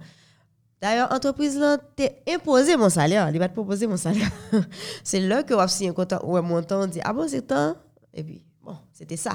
D'ailleurs, 0.81 1.13
l'entreprise 1.13 1.59
là 1.59 1.77
t'es 1.95 2.23
imposé 2.27 2.77
mon 2.77 2.89
salaire, 2.89 3.29
il 3.31 3.39
va 3.39 3.49
te 3.49 3.53
proposer 3.53 3.87
mon 3.87 3.99
salaire. 3.99 4.31
c'est 5.05 5.21
là 5.21 5.43
que 5.43 5.53
on 5.53 5.69
signé 5.69 5.91
un 5.91 5.93
contrat 5.93 6.25
ou 6.25 6.37
un 6.37 6.43
montant, 6.43 6.83
on 6.83 6.87
dit 6.87 7.01
ah 7.05 7.13
bon 7.13 7.29
c'est 7.29 7.43
temps? 7.43 7.77
Et 8.15 8.25
puis 8.25 8.43
bon, 8.63 8.77
c'était 8.93 9.19
ça. 9.19 9.33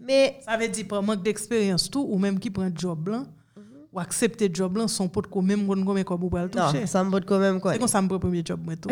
Mais, 0.00 0.40
ça 0.44 0.56
veut 0.56 0.68
dire 0.68 0.86
par 0.86 1.02
manque 1.02 1.22
d'expérience 1.22 1.90
tout, 1.90 2.06
ou 2.08 2.18
même 2.18 2.38
qui 2.38 2.50
prend 2.50 2.70
job 2.74 2.98
blanc, 2.98 3.24
mm 3.56 3.60
-hmm. 3.60 3.92
ou 3.92 4.00
accepter 4.00 4.50
job 4.52 4.72
blanc, 4.72 4.88
son 4.88 5.08
pote 5.08 5.26
quand 5.28 5.42
même 5.42 5.66
comme 5.66 5.84
quoi 6.04 6.16
vous 6.16 6.30
le 6.30 6.42
non, 6.42 6.48
toucher. 6.48 6.80
Non, 6.80 6.86
ça 6.86 7.04
me 7.04 7.10
pote 7.10 7.24
quand 7.26 7.38
même 7.38 7.60
quoi. 7.60 7.72
C'est 7.72 7.78
comme 7.78 7.88
ça 7.88 8.02
me 8.02 8.18
premier 8.18 8.42
job 8.44 8.60
moi 8.64 8.76
tout. 8.76 8.90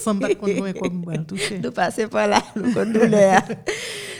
Sans 0.00 0.16
pas 0.18 0.34
quand 0.34 0.46
même 0.46 0.74
comme 0.74 1.04
vous 1.04 1.10
le 1.10 1.24
toucher. 1.24 1.58
Nous 1.58 1.70
passer 1.70 2.06
par 2.06 2.26
là, 2.26 2.42
nous 2.56 2.72
douleur. 2.72 3.42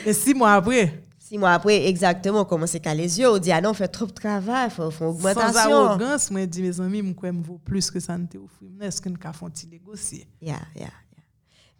Mais 0.04 0.12
six 0.12 0.34
mois 0.34 0.54
après. 0.54 1.02
Six 1.18 1.38
mois 1.38 1.52
après, 1.52 1.86
exactement, 1.86 2.44
comment 2.44 2.66
c'est 2.66 2.80
qu'à 2.80 2.94
les 2.94 3.18
yeux, 3.18 3.30
on 3.30 3.38
dit 3.38 3.52
ah 3.52 3.60
non, 3.62 3.70
on 3.70 3.74
fait 3.74 3.88
trop 3.88 4.04
de 4.04 4.12
travail, 4.12 4.68
faut, 4.68 4.90
faut 4.90 5.06
augmentation. 5.06 5.52
Sans 5.52 5.86
arrogance, 5.86 6.30
moi 6.30 6.44
dis 6.44 6.62
mes 6.62 6.78
amis, 6.78 7.00
moi 7.00 7.32
me 7.32 7.42
vaut 7.42 7.60
plus 7.64 7.90
que 7.90 8.00
ça 8.00 8.18
ne 8.18 8.26
t'offre. 8.26 8.60
Est-ce 8.80 9.00
qu'on 9.00 9.14
peut 9.14 9.68
négocier? 9.70 10.26
Yeah, 10.42 10.60
yeah, 10.76 10.90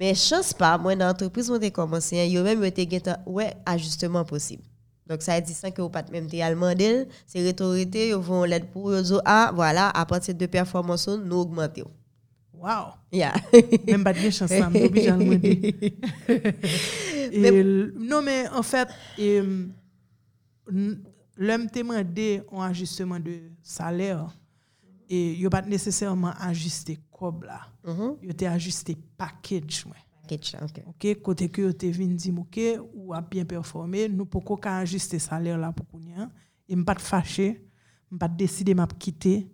Mais 0.03 0.17
chance 0.17 0.53
pas, 0.53 0.77
moi, 0.79 0.97
dans 0.97 1.07
l'entreprise, 1.07 1.49
on 1.49 1.63
a 1.63 1.71
commencé, 1.71 2.17
il 2.17 2.33
y 2.33 2.37
a 2.37 2.43
même 2.43 2.65
été 2.65 2.89
ouais, 3.25 3.55
ajustement 3.65 4.25
possible. 4.25 4.65
Donc, 5.07 5.23
ça 5.23 5.41
dit 5.41 5.55
ça 5.55 5.71
que 5.71 5.81
vous 5.81 5.91
pas 5.91 6.03
même 6.11 6.27
allemand 6.43 6.75
c'est 7.25 7.49
autorités, 7.49 8.09
ils 8.09 8.17
vont 8.17 8.43
l'aide 8.43 8.67
pour 8.73 8.91
eux, 8.91 9.05
ah, 9.25 9.53
voilà, 9.55 9.91
à 9.91 10.05
partir 10.05 10.35
de 10.35 10.47
performance, 10.47 11.07
nous 11.07 11.37
augmentons. 11.37 11.89
Wow. 12.53 12.95
Yeah. 13.13 13.33
même 13.87 14.03
pas 14.03 14.13
de 14.13 14.29
chance, 14.31 14.51
ça 14.51 14.69
m'oblige 14.69 15.07
à 15.07 15.17
le 17.33 17.95
Non, 17.97 18.23
mais 18.23 18.49
en 18.49 18.65
fait, 18.65 18.89
l'homme 20.67 21.71
t'a 21.71 21.81
demandé 21.81 22.43
un 22.51 22.63
ajustement 22.63 23.21
de 23.21 23.39
salaire 23.63 24.37
et 25.09 25.35
il 25.35 25.45
n'a 25.45 25.51
pas 25.51 25.63
nécessairement 25.63 26.33
ajusté 26.41 26.99
cob 27.23 27.45
là. 27.45 27.61
Mm 27.85 28.17
Il 28.23 28.47
a 28.47 28.53
ajusté 28.53 28.97
package. 29.17 29.87
Package, 30.23 30.57
ok. 30.63 30.83
Ok, 30.89 31.23
côté 31.23 31.49
que 31.49 31.71
tu 31.73 31.91
venu 31.91 32.15
dire 32.15 32.35
ok 32.39 32.61
ou 32.95 33.15
a 33.15 33.21
bien 33.21 33.45
performé, 33.45 34.09
nous 34.09 34.25
pouvons 34.25 34.57
pas 34.57 34.79
ajuster 34.79 35.19
salaire 35.19 35.59
là 35.59 35.73
pour 35.73 35.87
qu'on 35.87 36.01
et 36.69 36.77
pas 36.85 36.95
fâché, 36.99 37.65
pas 38.19 38.29
décider 38.29 38.75
m'a 38.75 38.87
quitter, 38.87 39.49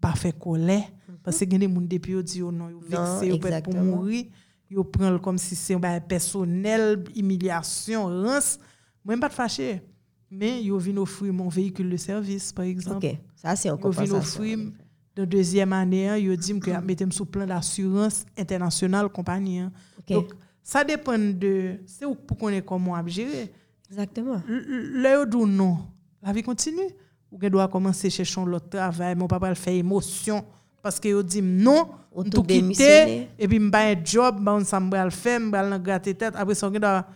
pas 0.00 0.12
faire 0.12 0.38
colère 0.38 0.88
mhm. 1.08 1.16
parce 1.22 1.38
que 1.38 1.44
des 1.44 1.68
gens 1.68 1.80
depuis 1.80 2.22
dit 2.22 2.42
oh 2.42 2.52
non, 2.52 2.70
vexé 2.88 3.38
pour 3.62 3.74
mourir, 3.74 4.26
ils 4.70 4.84
prennent 4.84 5.18
comme 5.20 5.38
si 5.38 5.54
c'est 5.54 5.74
un 5.74 6.00
personnel, 6.00 7.04
humiliation, 7.14 8.06
rance. 8.06 8.58
Moi 9.04 9.16
pas 9.18 9.28
fâché. 9.28 9.82
Mais 10.30 10.62
ils 10.62 10.76
viennent 10.78 10.98
offrir 10.98 11.32
mon 11.32 11.48
véhicule 11.48 11.90
de 11.90 11.96
service 11.96 12.52
par 12.52 12.64
exemple. 12.64 13.06
OK, 13.06 13.16
ça 13.36 13.54
c'est 13.56 13.68
un 13.68 13.76
compensation. 13.76 14.16
Ils 14.16 14.18
offrir 14.18 14.83
de 15.16 15.24
deuxième 15.24 15.72
année, 15.72 16.10
ils 16.18 16.30
hein, 16.30 16.36
dit 16.36 16.58
que 16.58 16.72
je 16.72 16.78
mettez 16.78 17.06
sous 17.10 17.26
plan 17.26 17.46
d'assurance 17.46 18.24
internationale 18.36 19.08
compagnie. 19.08 19.60
Hein. 19.60 19.72
Donc, 20.08 20.32
ça 20.62 20.82
dépend 20.82 21.18
de. 21.18 21.76
C'est 21.86 22.06
pour 22.26 22.36
qu'on 22.36 22.48
ait 22.48 22.62
comment 22.62 23.06
gérer. 23.06 23.52
Exactement. 23.90 24.40
Là, 24.48 25.22
où 25.22 25.46
non, 25.46 25.78
la 26.22 26.32
vie 26.32 26.42
continue. 26.42 26.88
Ou 27.30 27.38
qu'on 27.38 27.50
doit 27.50 27.68
commencer 27.68 28.06
à 28.06 28.10
chercher 28.10 28.44
l'autre 28.44 28.68
travail, 28.68 29.14
mon 29.14 29.26
papa 29.26 29.54
fait 29.54 29.78
émotion. 29.78 30.44
Parce 30.82 31.00
que 31.00 31.22
dit 31.22 31.42
non, 31.42 31.88
tout 32.30 32.42
quitter, 32.42 33.28
et 33.38 33.48
puis 33.48 33.58
je 33.58 33.76
un 33.76 34.04
job, 34.04 34.36
je 34.58 34.64
ça 34.64 34.78
le 34.78 35.10
faire, 35.10 35.40
je 35.40 35.50
vais 35.50 35.80
gratter 35.80 36.14
tête. 36.14 36.34
Après 36.36 36.54
ça, 36.54 36.68
on 36.68 36.70
doit 36.70 37.06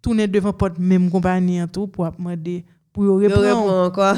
tourner 0.00 0.26
devant 0.26 0.54
la 0.60 0.70
même 0.78 1.10
compagnie 1.10 1.60
tout 1.68 1.86
pour 1.88 2.10
demander 2.10 2.64
pour 2.92 3.22
y 3.22 3.26
répondre. 3.26 3.72
encore. 3.72 4.16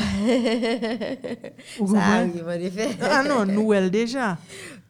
ça 1.86 1.98
arrive 1.98 2.46
en 2.46 2.50
effet. 2.52 2.88
Ah 3.00 3.22
non, 3.22 3.44
nous, 3.46 3.72
elle 3.72 3.90
déjà. 3.90 4.38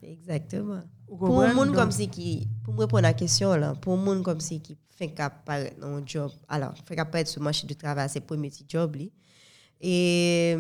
Exactement. 0.03 0.81
Pour 1.07 1.43
un 1.43 1.53
monde 1.53 1.75
comme 1.75 1.91
si 1.91 2.09
qui, 2.09 2.49
pour 2.65 2.75
me 2.75 2.81
répondre 2.81 3.05
à 3.05 3.09
la 3.09 3.15
question 3.15 3.55
là, 3.57 3.75
pour 3.75 3.95
un 3.95 3.97
monde 3.97 4.23
comme 4.23 4.41
si 4.41 4.61
qui 4.61 4.77
fait 4.89 5.09
qu'apparaître 5.09 5.81
dans 5.81 5.97
un 5.97 6.03
job, 6.07 6.31
alors, 6.49 6.73
fait 6.87 6.95
qu'apparaître 6.95 7.31
sur 7.31 7.41
le 7.41 7.45
marché 7.45 7.67
du 7.67 7.75
travail, 7.75 8.09
c'est 8.09 8.21
premier 8.21 8.49
petit 8.49 8.65
job. 8.69 8.95
Li. 8.97 9.13
Et 9.81 10.57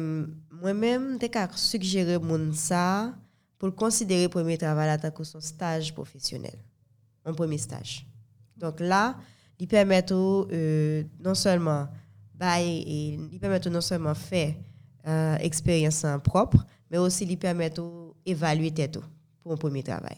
moi-même, 0.51 1.19
j'ai 1.21 1.29
suggéré 1.55 2.19
mon 2.19 2.53
ça 2.53 3.15
pour 3.59 3.75
considérer 3.75 4.23
le 4.25 4.29
premier 4.29 4.57
travail 4.57 4.91
en 4.91 4.99
tant 4.99 5.11
que 5.11 5.23
son 5.23 5.41
stage 5.41 5.95
professionnel, 5.95 6.59
un 7.25 7.35
premier 7.35 7.59
stage. 7.59 8.07
Donc 8.57 8.81
là, 8.81 9.17
il 9.59 9.69
permet 9.69 10.05
euh, 10.11 11.05
non 11.23 11.35
seulement 11.35 11.87
et 12.43 13.19
il 13.33 13.39
permet 13.39 13.61
non 13.71 13.81
seulement 13.81 14.15
faire 14.15 14.55
euh, 15.07 15.37
expérience 15.37 16.05
propre, 16.25 16.65
mais 16.91 16.99
aussi 16.99 17.25
il 17.25 17.37
permet 17.37 17.71
d'évaluer 17.71 18.71
tout 18.71 19.05
pour 19.43 19.53
un 19.53 19.57
premier 19.57 19.83
travail. 19.83 20.17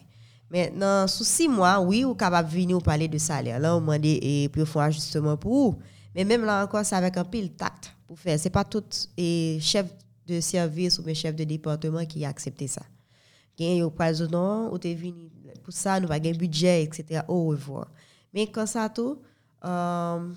Maintenant, 0.51 1.07
sous 1.07 1.25
six 1.25 1.49
mois, 1.49 1.81
oui, 1.81 2.03
vous 2.03 2.15
capable 2.15 2.49
de 2.49 2.55
venir 2.55 2.79
parler 2.83 3.09
de 3.09 3.19
salaire. 3.19 3.59
Là, 3.59 3.75
on 3.75 3.81
demande 3.81 4.05
et 4.05 4.49
puis 4.53 4.67
faire 4.67 4.83
ajustement 4.83 5.37
pour 5.37 5.53
vous. 5.53 5.79
Mais 6.15 6.25
même 6.25 6.45
là 6.45 6.63
encore, 6.63 6.85
c'est 6.85 6.95
avec 6.95 7.17
un 7.17 7.25
pile 7.25 7.53
tact 7.53 7.95
pour 8.07 8.19
faire. 8.19 8.39
Ce 8.39 8.45
n'est 8.45 8.51
pas 8.51 8.65
tout 8.65 8.85
et 9.17 9.59
chef 9.61 9.87
de 10.27 10.41
service 10.41 10.99
ou 10.99 11.15
chef 11.15 11.35
de 11.35 11.45
département 11.45 12.05
qui 12.05 12.25
a 12.25 12.29
accepté 12.29 12.69
ça. 12.69 12.83
Il 13.59 13.77
y 13.77 13.81
a 13.81 13.91
pas 13.91 14.13
non, 14.13 14.73
ou 14.73 14.79
t'es 14.79 14.95
venu 14.95 15.31
pour 15.63 15.73
ça, 15.73 16.01
nous 16.01 16.11
avons 16.11 16.29
un 16.29 16.33
budget, 16.33 16.83
etc. 16.83 17.23
Au 17.29 17.47
revoir. 17.47 17.89
Mais 18.35 18.47
quand 18.47 18.67
ça 18.67 18.89
tout, 18.89 19.19
euh, 19.65 20.29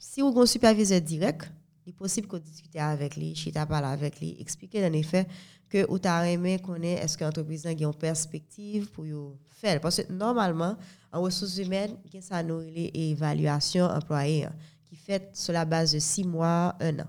si 0.00 0.22
vous 0.22 0.28
avez 0.28 0.40
un 0.40 0.46
superviseur 0.46 1.00
direct, 1.00 1.52
il 1.86 1.90
est 1.90 1.92
possible 1.92 2.26
que 2.26 2.36
vous 2.36 2.42
discutez 2.42 2.80
avec 2.80 3.16
lui, 3.16 3.34
chita 3.34 3.66
parle 3.66 3.84
avec 3.84 4.18
lui, 4.18 4.34
expliquer 4.40 4.84
en 4.84 4.92
effet 4.94 5.26
que 5.68 5.86
vous 5.88 5.98
avez 6.04 6.32
aimé 6.32 6.58
connaître 6.58 7.04
est-ce 7.04 7.18
que 7.18 7.24
l'entreprise 7.24 7.66
a 7.66 7.72
une 7.72 7.94
perspective 7.94 8.90
pour 8.90 9.04
faire? 9.50 9.78
Parce 9.80 10.02
que 10.02 10.10
normalement, 10.10 10.76
en 11.12 11.20
ressources 11.20 11.58
humaines, 11.58 11.96
il 12.06 12.18
y 12.18 12.32
a 12.32 12.40
une 12.40 12.90
évaluation 12.94 13.84
employée 13.84 14.46
hein, 14.46 14.52
qui 14.84 14.96
fait 14.96 15.30
sur 15.34 15.52
la 15.52 15.66
base 15.66 15.92
de 15.92 15.98
six 15.98 16.24
mois, 16.24 16.74
un 16.80 17.00
an. 17.00 17.06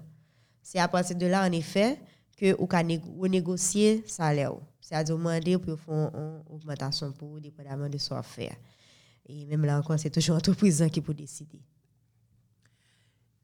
C'est 0.62 0.79
à 0.79 0.88
partir 0.88 1.15
de 1.15 1.25
là, 1.25 1.48
en 1.48 1.51
effet, 1.53 1.98
que 2.38 2.55
vous 2.57 2.67
pouvez 2.67 3.29
négocier 3.29 4.03
salaire. 4.05 4.53
C'est-à-dire 4.81 5.15
demander 5.15 5.57
pour 5.57 5.79
faire 5.79 6.12
une 6.13 6.43
augmentation 6.50 7.12
pour 7.13 7.39
dépendamment 7.39 7.88
de 7.88 7.98
ce 7.98 8.13
faire. 8.21 8.55
Et 9.25 9.45
même 9.45 9.63
là 9.63 9.79
encore, 9.79 9.98
c'est 9.98 10.10
toujours 10.10 10.36
l'entreprise 10.36 10.86
qui 10.91 11.00
peut 11.00 11.13
décider. 11.13 11.62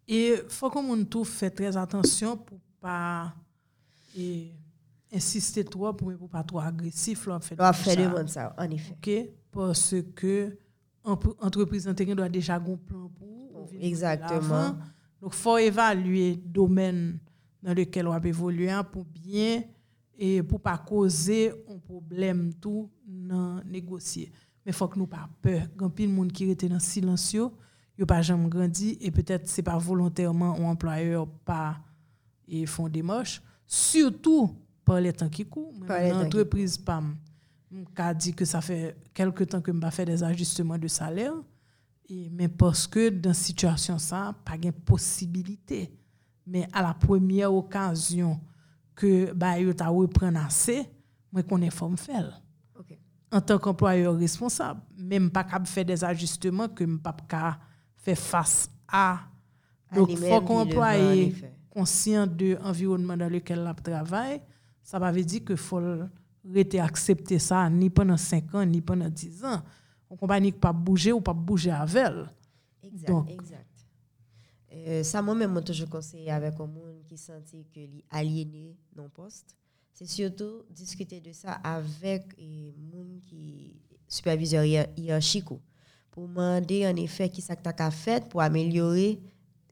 E 0.07 0.47
fò 0.53 0.69
kon 0.71 0.85
moun 0.87 1.03
tou 1.03 1.27
fè 1.27 1.49
trez 1.51 1.75
atensyon 1.79 2.37
pou 2.47 2.61
pa 2.79 3.33
e, 4.15 4.53
insistè 5.11 5.65
tro 5.67 5.89
pou 5.91 6.07
mè 6.07 6.15
pou 6.15 6.31
pa 6.31 6.45
tro 6.47 6.61
agresif 6.63 7.25
lò 7.27 7.35
ap 7.35 7.43
fè 7.43 7.97
devan 7.99 8.31
sa. 8.31 8.53
An 8.55 8.71
ifè. 8.75 8.95
Ok, 8.95 9.09
pòsè 9.51 10.05
ke 10.15 10.37
entreprise 11.07 11.87
nan 11.87 11.97
teryen 11.99 12.15
do 12.15 12.23
a 12.23 12.31
deja 12.31 12.55
goun 12.59 12.79
plan 12.87 13.09
pou. 13.11 13.67
Exactement. 13.83 14.79
Donc 15.19 15.35
fò 15.35 15.57
evalue 15.59 16.37
domen 16.55 17.17
nan 17.63 17.75
lekel 17.75 18.07
wap 18.07 18.25
evoluyen 18.29 18.85
pou 18.87 19.03
bien 19.11 19.65
e 20.15 20.37
pou 20.47 20.61
pa 20.61 20.77
koze 20.79 21.49
an 21.67 21.81
problem 21.83 22.47
tou 22.63 22.87
nan 23.03 23.59
negosye. 23.67 24.31
Men 24.63 24.75
fò 24.75 24.87
k 24.91 24.95
nou 24.99 25.09
pa 25.09 25.25
pè. 25.43 25.65
Gampil 25.75 26.11
moun 26.11 26.31
ki 26.31 26.53
rete 26.53 26.71
nan 26.71 26.83
silansyo, 26.83 27.51
yo 27.97 28.05
pas 28.05 28.21
jamais 28.21 28.49
grandi 28.49 28.97
et 29.01 29.11
peut-être 29.11 29.47
c'est 29.47 29.63
pas 29.63 29.77
volontairement 29.77 30.57
ou 30.59 30.65
employeur 30.65 31.27
pas 31.45 31.77
et 32.47 32.65
font 32.65 32.87
des 32.87 33.01
moches 33.01 33.41
surtout 33.65 34.55
par 34.85 35.01
les 35.01 35.13
temps 35.13 35.29
qui 35.29 35.45
courent 35.45 35.73
l'entreprise 35.87 36.77
pas 36.77 37.01
m'a 37.71 38.13
dit 38.13 38.33
que 38.33 38.45
ça 38.45 38.61
fait 38.61 38.95
quelque 39.13 39.43
temps 39.43 39.61
que 39.61 39.71
m'a 39.71 39.91
fait 39.91 40.05
des 40.05 40.23
ajustements 40.23 40.77
de 40.77 40.87
salaire 40.87 41.33
Et, 42.09 42.29
mais 42.31 42.47
parce 42.47 42.87
que 42.87 43.09
dans 43.09 43.33
cette 43.33 43.47
situation, 43.47 43.97
ça, 43.97 44.33
pas 44.45 44.57
de 44.57 44.71
possibilité. 44.71 45.91
Mais 46.45 46.67
à 46.71 46.81
la 46.81 46.93
première 46.93 47.53
occasion 47.53 48.39
que 48.95 49.33
bah, 49.33 49.59
yo 49.59 49.73
ta 49.73 49.89
reprendre 49.89 50.39
assez, 50.39 50.85
moi 51.31 51.43
qu'on 51.43 51.61
est 51.61 51.69
forme 51.69 51.97
faire. 51.97 52.41
En 53.29 53.41
tant 53.41 53.59
qu'employeur 53.59 54.15
responsable, 54.15 54.79
même 54.97 55.29
pas 55.29 55.43
capable 55.43 55.67
faire 55.67 55.83
des 55.83 56.01
ajustements 56.01 56.69
que 56.69 56.85
pas 56.95 57.13
faire 57.97 58.17
face 58.17 58.69
à. 58.87 59.19
Donc 59.93 60.09
il 60.11 60.17
faut 60.17 60.41
qu'on 60.41 60.61
employé 60.61 61.35
conscient 61.69 62.25
de 62.25 62.57
l'environnement 62.61 63.15
dans 63.15 63.29
lequel 63.29 63.59
il 63.77 63.83
travaille, 63.83 64.41
ça 64.81 64.99
veut 64.99 65.23
dire 65.23 65.43
que 65.43 65.55
faut 65.55 65.81
rester 66.53 66.79
accepter 66.79 67.39
ça 67.39 67.69
ni 67.69 67.89
pendant 67.89 68.17
5 68.17 68.55
ans 68.55 68.65
ni 68.65 68.81
pendant 68.81 69.09
10 69.09 69.45
ans. 69.45 69.61
On 70.09 70.15
compagnie 70.15 70.51
pas 70.51 70.73
bouger 70.73 71.11
ou 71.11 71.21
pas 71.21 71.33
bouger 71.33 71.71
avec 71.71 71.95
elle. 71.95 72.29
Exact, 72.81 73.07
Donc, 73.09 73.29
exact. 73.29 73.65
Euh, 74.71 75.03
ça, 75.03 75.21
moi-même, 75.21 75.51
moi, 75.51 75.61
toujours 75.61 75.89
conseillé 75.89 76.31
avec 76.31 76.59
un 76.59 76.67
monde 76.67 77.03
qui 77.05 77.17
sentit 77.17 77.65
que 77.73 77.79
est 77.79 78.05
aliéné 78.09 78.77
non 78.95 79.09
poste. 79.09 79.55
C'est 79.91 80.05
surtout 80.05 80.63
discuter 80.69 81.19
de 81.19 81.31
ça 81.31 81.53
avec 81.63 82.37
les 82.37 82.73
monde 82.93 83.19
qui 83.25 83.75
superviseur 84.07 84.63
hiérarchique 84.63 85.49
pour 86.17 86.27
demander 86.27 86.87
en 86.87 86.95
effet 86.95 87.29
qui 87.29 87.43
ça 87.43 87.55
que 87.55 87.61
tu 87.61 87.83
as 87.83 87.91
fait 87.91 88.27
pour 88.27 88.41
améliorer 88.41 89.19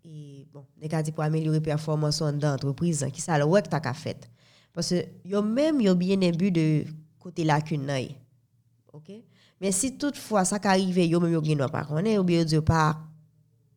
et 0.03 0.45
bon, 0.53 0.63
dit 0.79 1.11
pour 1.11 1.23
améliorer 1.23 1.59
performance 1.59 2.19
dans 2.19 2.51
l'entreprise, 2.51 3.03
qui 3.11 3.19
ça 3.19 3.39
le 3.39 3.45
que 3.61 3.67
tu 3.67 3.75
as 3.75 3.93
fait. 3.95 4.29
Parce 4.71 4.89
que 4.89 5.05
yo 5.25 5.41
même 5.41 5.81
yo 5.81 5.95
bien 5.95 6.21
un 6.21 6.29
but 6.29 6.51
de 6.51 6.85
côté 7.17 7.43
lacune 7.43 7.91
OK? 8.93 9.11
Mais 9.59 9.71
si 9.71 9.97
toutefois 9.97 10.45
ça 10.45 10.59
arrive 10.65 10.99
yo 10.99 11.19
même 11.19 11.33
yo 11.33 11.41
pas 11.67 11.83
connaître 11.83 12.21
ou 12.21 12.23
bien 12.23 12.45
yo 12.45 12.61
pas 12.61 12.95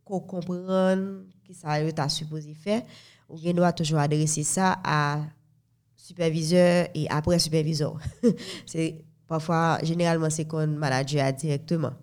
comprendre 0.05 1.23
qui 1.45 1.55
ça 1.55 1.81
t'a 1.93 2.11
supposé 2.11 2.53
faire 2.53 2.83
ou 3.31 3.39
bien 3.39 3.55
doit 3.55 3.73
toujours 3.73 4.01
adresser 4.01 4.43
ça 4.43 4.79
à 4.85 5.23
superviseur 5.97 6.89
et 6.95 7.09
après 7.09 7.39
superviseur 7.39 7.99
c'est 8.67 9.03
parfois 9.27 9.79
généralement 9.83 10.29
c'est 10.29 10.45
qu'on 10.45 10.67
manager 10.67 11.33
directement 11.33 11.95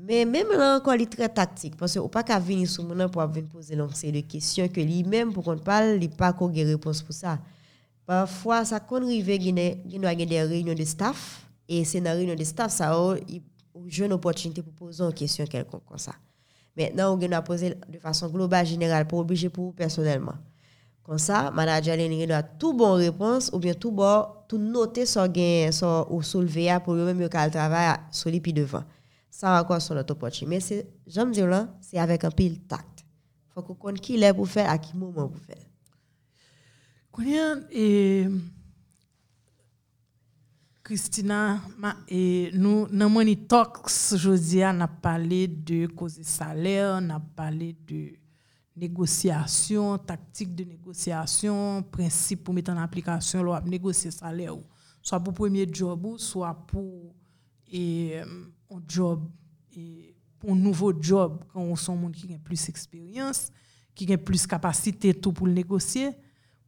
mais 0.00 0.24
même 0.24 0.48
là 0.56 0.76
encore 0.76 0.94
il 0.94 1.02
est 1.02 1.12
très 1.12 1.28
tactique 1.28 1.76
parce 1.76 1.94
que 1.94 2.06
pas 2.06 2.22
qu'à 2.22 2.38
venir 2.38 2.68
sur 2.68 2.84
mon 2.84 3.08
pour 3.08 3.26
venir 3.26 3.48
poser 3.48 3.74
une 3.74 3.92
série 3.92 4.22
de 4.22 4.28
questions 4.28 4.68
que 4.68 4.80
lui 4.80 5.02
même 5.04 5.32
pour 5.32 5.44
qu'on 5.44 5.58
parle 5.58 5.98
il 6.00 6.08
pas 6.10 6.32
qu'on 6.32 6.52
réponse 6.52 7.02
pour 7.02 7.14
ça 7.14 7.38
parfois 8.06 8.64
ça 8.64 8.78
qu'on 8.80 9.02
arrive 9.02 9.28
il 9.28 9.56
y 10.02 10.06
a 10.06 10.14
des 10.14 10.42
réunions 10.42 10.74
de 10.74 10.84
staff 10.84 11.48
et 11.68 11.84
c'est 11.84 12.00
dans 12.00 12.16
réunion 12.16 12.34
de 12.34 12.44
staff, 12.44 12.72
ça 12.72 12.90
a 12.90 13.16
une 14.06 14.12
opportunité 14.12 14.62
pour 14.62 14.72
poser 14.72 15.04
une 15.04 15.12
question 15.12 15.44
quelconque 15.46 15.84
comme 15.86 15.98
ça. 15.98 16.12
Maintenant, 16.76 17.18
on 17.20 17.32
a 17.32 17.42
posé 17.42 17.76
de 17.88 17.98
façon 17.98 18.28
globale, 18.28 18.64
générale, 18.64 19.06
pour 19.06 19.18
obliger 19.18 19.50
pour 19.50 19.66
vous 19.66 19.72
personnellement. 19.72 20.34
Comme 21.02 21.18
ça, 21.18 21.50
manager 21.50 21.96
a 22.30 22.42
tout 22.42 22.72
bon 22.72 22.94
réponse 22.94 23.50
ou 23.52 23.58
bien 23.58 23.74
tout 23.74 23.90
bon, 23.90 24.26
tout 24.46 24.58
noter 24.58 25.04
sur 25.06 25.26
ou 26.10 26.22
soulever 26.22 26.76
pour 26.84 26.94
lui-même 26.94 27.20
le 27.20 27.28
travail 27.28 27.96
sur 28.10 28.30
pieds 28.30 28.52
devant. 28.52 28.84
Ça 29.38 29.62
encore 29.62 29.80
sur 29.80 29.94
notre 29.94 30.14
opportunité. 30.14 30.46
Mais 30.48 30.58
c'est, 30.58 30.84
j'aime 31.06 31.30
dire 31.30 31.46
là, 31.46 31.72
c'est 31.80 31.96
avec 31.96 32.24
un 32.24 32.30
pile 32.32 32.58
tact. 32.62 33.06
Faut 33.54 33.62
qu'on 33.62 33.74
connaisse 33.76 34.00
qui 34.00 34.20
est 34.20 34.34
pour 34.34 34.48
faire, 34.48 34.68
à 34.68 34.78
quel 34.78 34.96
moment 34.96 35.28
pour 35.28 35.38
faire. 35.38 35.64
et 37.70 38.26
Christina, 40.82 41.60
et 42.08 42.50
nous, 42.52 42.88
dans 42.88 43.08
Money 43.08 43.36
Talks, 43.36 44.12
aujourd'hui, 44.12 44.64
a 44.64 44.88
parlé 44.88 45.46
de 45.46 45.86
cause 45.86 46.20
salaire, 46.22 46.98
on 47.00 47.10
a 47.10 47.20
parlé 47.20 47.76
de 47.86 48.14
négociation, 48.74 49.98
tactique 49.98 50.52
de 50.52 50.64
négociation, 50.64 51.84
principe 51.84 52.42
pour 52.42 52.54
mettre 52.54 52.72
en 52.72 52.76
application, 52.78 53.44
là, 53.44 53.62
négocier 53.64 54.10
salaire, 54.10 54.56
soit 55.00 55.20
pour 55.20 55.32
premier 55.32 55.68
job, 55.72 56.16
soit 56.16 56.54
pour 56.66 57.14
un 58.70 58.82
job, 58.86 59.28
et 59.76 60.14
pour 60.38 60.52
un 60.52 60.56
nouveau 60.56 60.92
job, 61.00 61.44
quand 61.52 61.60
on 61.60 61.76
sont 61.76 61.96
monde 61.96 62.12
qui 62.12 62.32
a 62.34 62.38
plus 62.38 62.66
d'expérience, 62.66 63.50
qui 63.94 64.12
a 64.12 64.18
plus 64.18 64.42
de 64.42 64.48
capacité 64.48 65.14
tout 65.14 65.32
pour 65.32 65.48
négocier. 65.48 66.10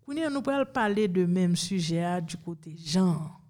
Nous 0.08 0.42
pouvons 0.42 0.64
parler 0.64 1.06
de 1.06 1.24
même 1.24 1.54
sujet 1.54 2.20
du 2.22 2.36
côté 2.36 2.74
genre. 2.76 3.40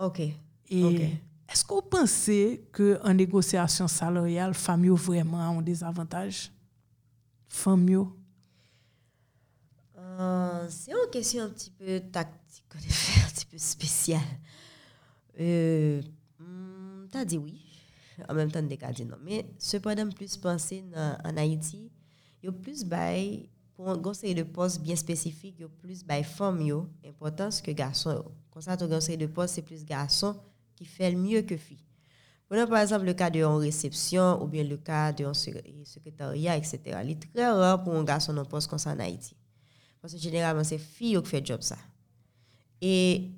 OK. 0.00 0.20
Et 0.68 1.12
est-ce 1.48 1.64
que 1.64 1.74
vous 1.74 1.82
pensez 1.82 2.64
qu'en 2.72 3.14
négociation 3.14 3.86
salariale, 3.86 4.52
femmes 4.52 4.88
vraiment 4.90 5.50
ont 5.50 5.62
des 5.62 5.84
avantages? 5.84 6.50
Femmes 7.48 8.10
euh, 9.96 10.66
C'est 10.68 10.90
une 10.90 11.10
question 11.10 11.44
un 11.44 11.50
petit 11.50 11.70
peu 11.70 12.00
tactique, 12.00 12.64
un 12.74 13.30
petit 13.30 13.46
peu 13.46 13.58
spéciale. 13.58 14.20
Euh, 15.38 16.02
hmm, 16.40 17.06
tu 17.12 17.18
as 17.18 17.24
dit 17.24 17.38
oui. 17.38 17.65
En 18.28 18.34
même 18.34 18.50
temps, 18.50 18.62
des 18.62 18.78
non. 19.04 19.16
Mais 19.22 19.46
cependant, 19.58 20.08
plus 20.08 20.36
penser 20.36 20.84
en 20.94 21.36
Haïti, 21.36 21.90
il 22.42 22.46
y 22.46 22.48
a 22.48 22.52
plus 22.52 22.84
de 22.84 23.46
pour 23.74 23.90
un 23.90 23.98
conseil 23.98 24.34
de 24.34 24.42
poste 24.42 24.80
bien 24.80 24.96
spécifique, 24.96 25.56
il 25.58 25.62
y 25.62 25.64
a 25.64 25.68
plus 25.68 26.04
de 26.04 26.22
femmes 26.22 26.86
importance 27.06 27.60
que 27.60 27.70
garçons. 27.72 28.24
Comme 28.50 28.62
ça, 28.62 28.76
ton 28.76 28.88
conseil 28.88 29.18
de 29.18 29.26
poste, 29.26 29.56
c'est 29.56 29.62
plus 29.62 29.84
garçon 29.84 30.34
qui 30.74 30.86
fait 30.86 31.10
le 31.10 31.18
mieux 31.18 31.42
que 31.42 31.56
fille. 31.56 31.84
Prenons 32.48 32.66
par 32.68 32.78
exemple 32.78 33.04
le 33.04 33.12
cas 33.12 33.28
de 33.28 33.42
réception 33.42 34.42
ou 34.42 34.46
bien 34.46 34.62
le 34.62 34.76
cas 34.76 35.12
de 35.12 35.30
secrétariat, 35.32 36.56
etc. 36.56 36.80
Il 37.04 37.10
est 37.10 37.32
très 37.34 37.46
rare 37.46 37.82
pour 37.82 37.94
un 37.94 38.04
garçon 38.04 38.36
en 38.36 38.44
poste 38.44 38.70
comme 38.70 38.78
ça 38.78 38.92
en 38.92 38.98
Haïti. 38.98 39.36
Parce 40.00 40.14
que 40.14 40.20
généralement, 40.20 40.64
c'est 40.64 40.78
fille 40.78 41.20
qui 41.22 41.28
fait 41.28 41.40
le 41.40 41.46
job 41.46 41.60
ça. 41.60 41.76
Et 42.80 43.30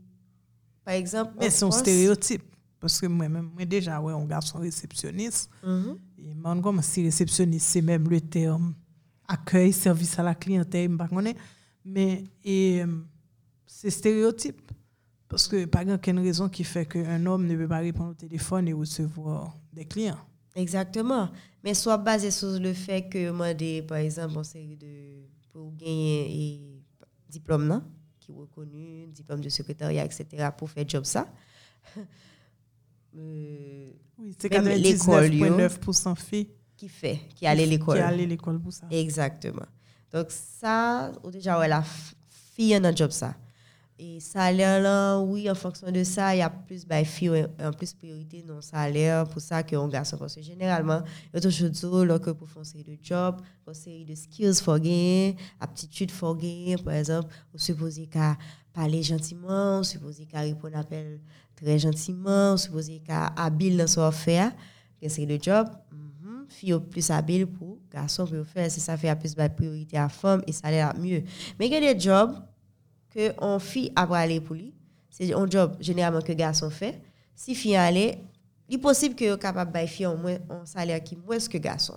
par 0.85 0.95
exemple. 0.95 1.33
Mais 1.41 1.51
c'est 1.51 1.64
un 1.64 1.71
stéréotype. 1.71 2.47
Parce 2.81 3.01
que 3.01 3.07
moi-même, 3.07 3.51
moi 3.55 3.64
déjà, 3.64 4.01
ouais, 4.01 4.12
un 4.12 4.25
garçon 4.25 4.59
réceptionniste. 4.59 5.51
Mm 5.64 5.93
Et 6.19 6.35
moi, 6.35 6.61
comme 6.61 6.81
si 6.83 7.03
réceptionniste, 7.03 7.67
c'est 7.67 7.83
même 7.83 8.09
le 8.09 8.21
terme 8.21 8.75
accueil, 9.27 9.73
service 9.73 10.19
à 10.19 10.23
la 10.23 10.35
clientèle, 10.35 10.97
mais 11.85 12.25
et, 12.45 12.83
euh, 12.83 12.87
c'est 13.67 13.91
stéréotype. 13.91 14.73
Parce 15.29 15.47
que 15.47 15.67
pas 15.67 15.85
aucune 15.85 16.21
raison 16.21 16.49
qui 16.49 16.64
fait 16.64 16.87
qu'un 16.87 17.25
homme 17.27 17.47
ne 17.47 17.55
peut 17.55 17.69
pas 17.69 17.81
répondre 17.81 18.11
au 18.11 18.14
téléphone 18.14 18.67
et 18.67 18.73
recevoir 18.73 19.55
des 19.73 19.85
clients. 19.85 20.19
Exactement. 20.55 21.29
Mais 21.62 21.75
soit 21.75 21.99
basé 21.99 22.31
sur 22.31 22.59
le 22.59 22.73
fait 22.73 23.09
que 23.11 23.31
moi, 23.31 23.53
des, 23.53 23.83
par 23.83 23.99
exemple, 23.99 24.38
en 24.38 24.45
série 24.45 24.77
de, 24.77 25.27
pour 25.53 25.75
gagner 25.77 26.81
un 27.03 27.31
diplôme, 27.31 27.69
là, 27.69 27.83
qui 28.19 28.33
est 28.33 28.35
reconnu, 28.35 29.07
diplôme 29.09 29.43
de 29.43 29.51
secrétariat, 29.51 30.05
etc., 30.05 30.49
pour 30.57 30.71
faire 30.71 30.88
job 30.88 31.05
ça. 31.05 31.29
euh, 33.16 33.90
oui, 34.18 34.35
c'est 34.38 34.51
99,9% 34.53 36.16
filles. 36.16 36.49
Qui 36.77 36.88
fait, 36.88 37.21
qui 37.35 37.47
allait 37.47 37.66
l'école. 37.66 37.97
Qui 37.97 38.03
allait 38.03 38.25
à 38.25 38.27
l'école 38.27 38.61
pour 38.61 38.73
ça. 38.73 38.87
Exactement. 38.90 39.66
Donc, 40.12 40.27
ça, 40.31 41.12
déjà, 41.33 41.59
ouais, 41.59 41.68
la 41.68 41.83
fille 42.55 42.79
dans 42.81 42.94
job 42.94 43.11
ça. 43.11 43.35
Et 44.00 44.20
salaire 44.20 44.80
là, 44.80 45.18
oui, 45.18 45.50
en 45.50 45.56
fonction 45.56 45.90
de 45.90 46.04
ça, 46.04 46.32
il 46.32 46.38
y 46.38 46.42
a 46.42 46.48
plus 46.48 46.87
filles 47.04 47.48
en 47.61 47.72
plus 47.72 47.92
priorité 47.94 48.44
le 48.46 48.61
salaire 48.61 49.26
pour 49.28 49.40
ça 49.40 49.64
qu'un 49.64 49.88
garçon. 49.88 50.16
Parce 50.16 50.37
que 50.37 50.42
généralement, 50.42 51.02
il 51.24 51.34
y 51.34 51.38
a 51.38 51.40
toujours 51.40 51.68
dire 51.70 52.20
que 52.20 52.30
pour 52.30 52.46
série 52.64 52.84
de 52.84 52.96
jobs, 53.02 53.40
une 53.66 53.74
série 53.74 54.04
de 54.04 54.14
skills 54.14 54.62
pour 54.64 54.78
gagner, 54.78 55.37
aptitude 55.58 56.12
pour 56.12 56.37
gagner, 56.37 56.76
par 56.76 56.94
exemple, 56.94 57.28
vous 57.52 57.58
supposez 57.58 58.06
qu'à 58.06 58.37
parler 58.72 59.02
gentiment, 59.02 59.78
vous 59.78 59.84
supposez 59.84 60.26
qu'à 60.26 60.40
répondre 60.42 60.76
à 60.76 60.80
appel 60.80 61.18
très 61.56 61.76
gentiment, 61.80 62.52
vous 62.52 62.58
supposez 62.58 63.00
qu'à 63.00 63.32
habile 63.37 63.76
dans 63.78 63.88
son 63.88 64.02
affaire, 64.02 64.52
série 65.08 65.26
de 65.26 65.42
jobs. 65.42 65.68
Mm 65.90 66.46
-hmm. 66.46 66.80
plus 66.80 67.11
habile 67.11 67.46
pour 67.46 67.78
garçon 67.92 68.26
pour 68.26 68.46
faire, 68.46 68.70
si 68.70 68.80
ça 68.80 68.96
fait 68.96 69.14
plus 69.16 69.34
de 69.34 69.48
priorité 69.48 69.96
à 69.98 70.08
femme 70.08 70.42
et 70.46 70.52
l'air 70.70 70.96
mieux. 70.96 71.22
Mais 71.58 71.66
il 71.66 71.72
y 71.72 71.76
a 71.76 71.94
des 71.94 71.98
jobs 71.98 72.32
que 73.14 73.33
on 73.38 73.59
fille 73.59 73.92
après 73.97 74.18
aller 74.18 74.40
pour 74.40 74.57
lui. 74.57 74.75
C'est 75.11 75.33
un 75.35 75.49
job 75.49 75.77
généralement 75.81 76.21
que 76.21 76.33
garçon 76.33 76.71
fait. 76.71 77.01
Si 77.35 77.55
fille 77.55 77.77
aller, 77.77 78.18
il 78.68 78.77
est 78.77 78.79
possible 78.79 79.14
que 79.14 79.37
capable 79.37 79.73
de 79.73 79.87
fille 79.87 80.07
moins 80.07 80.38
un 80.51 80.64
salaire 80.66 81.03
qui 81.03 81.16
moins 81.16 81.38
que 81.38 81.59
garçon. 81.59 81.97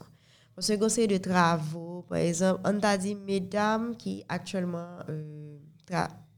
Parce 0.55 0.67
que 0.67 0.75
conseil 0.75 1.07
de 1.07 1.17
travaux, 1.17 2.05
par 2.07 2.17
exemple, 2.17 2.61
on 2.65 2.79
t'a 2.79 2.97
dit 2.97 3.15
mesdames 3.15 3.95
qui 3.95 4.23
actuellement 4.27 4.99
euh, 5.09 5.57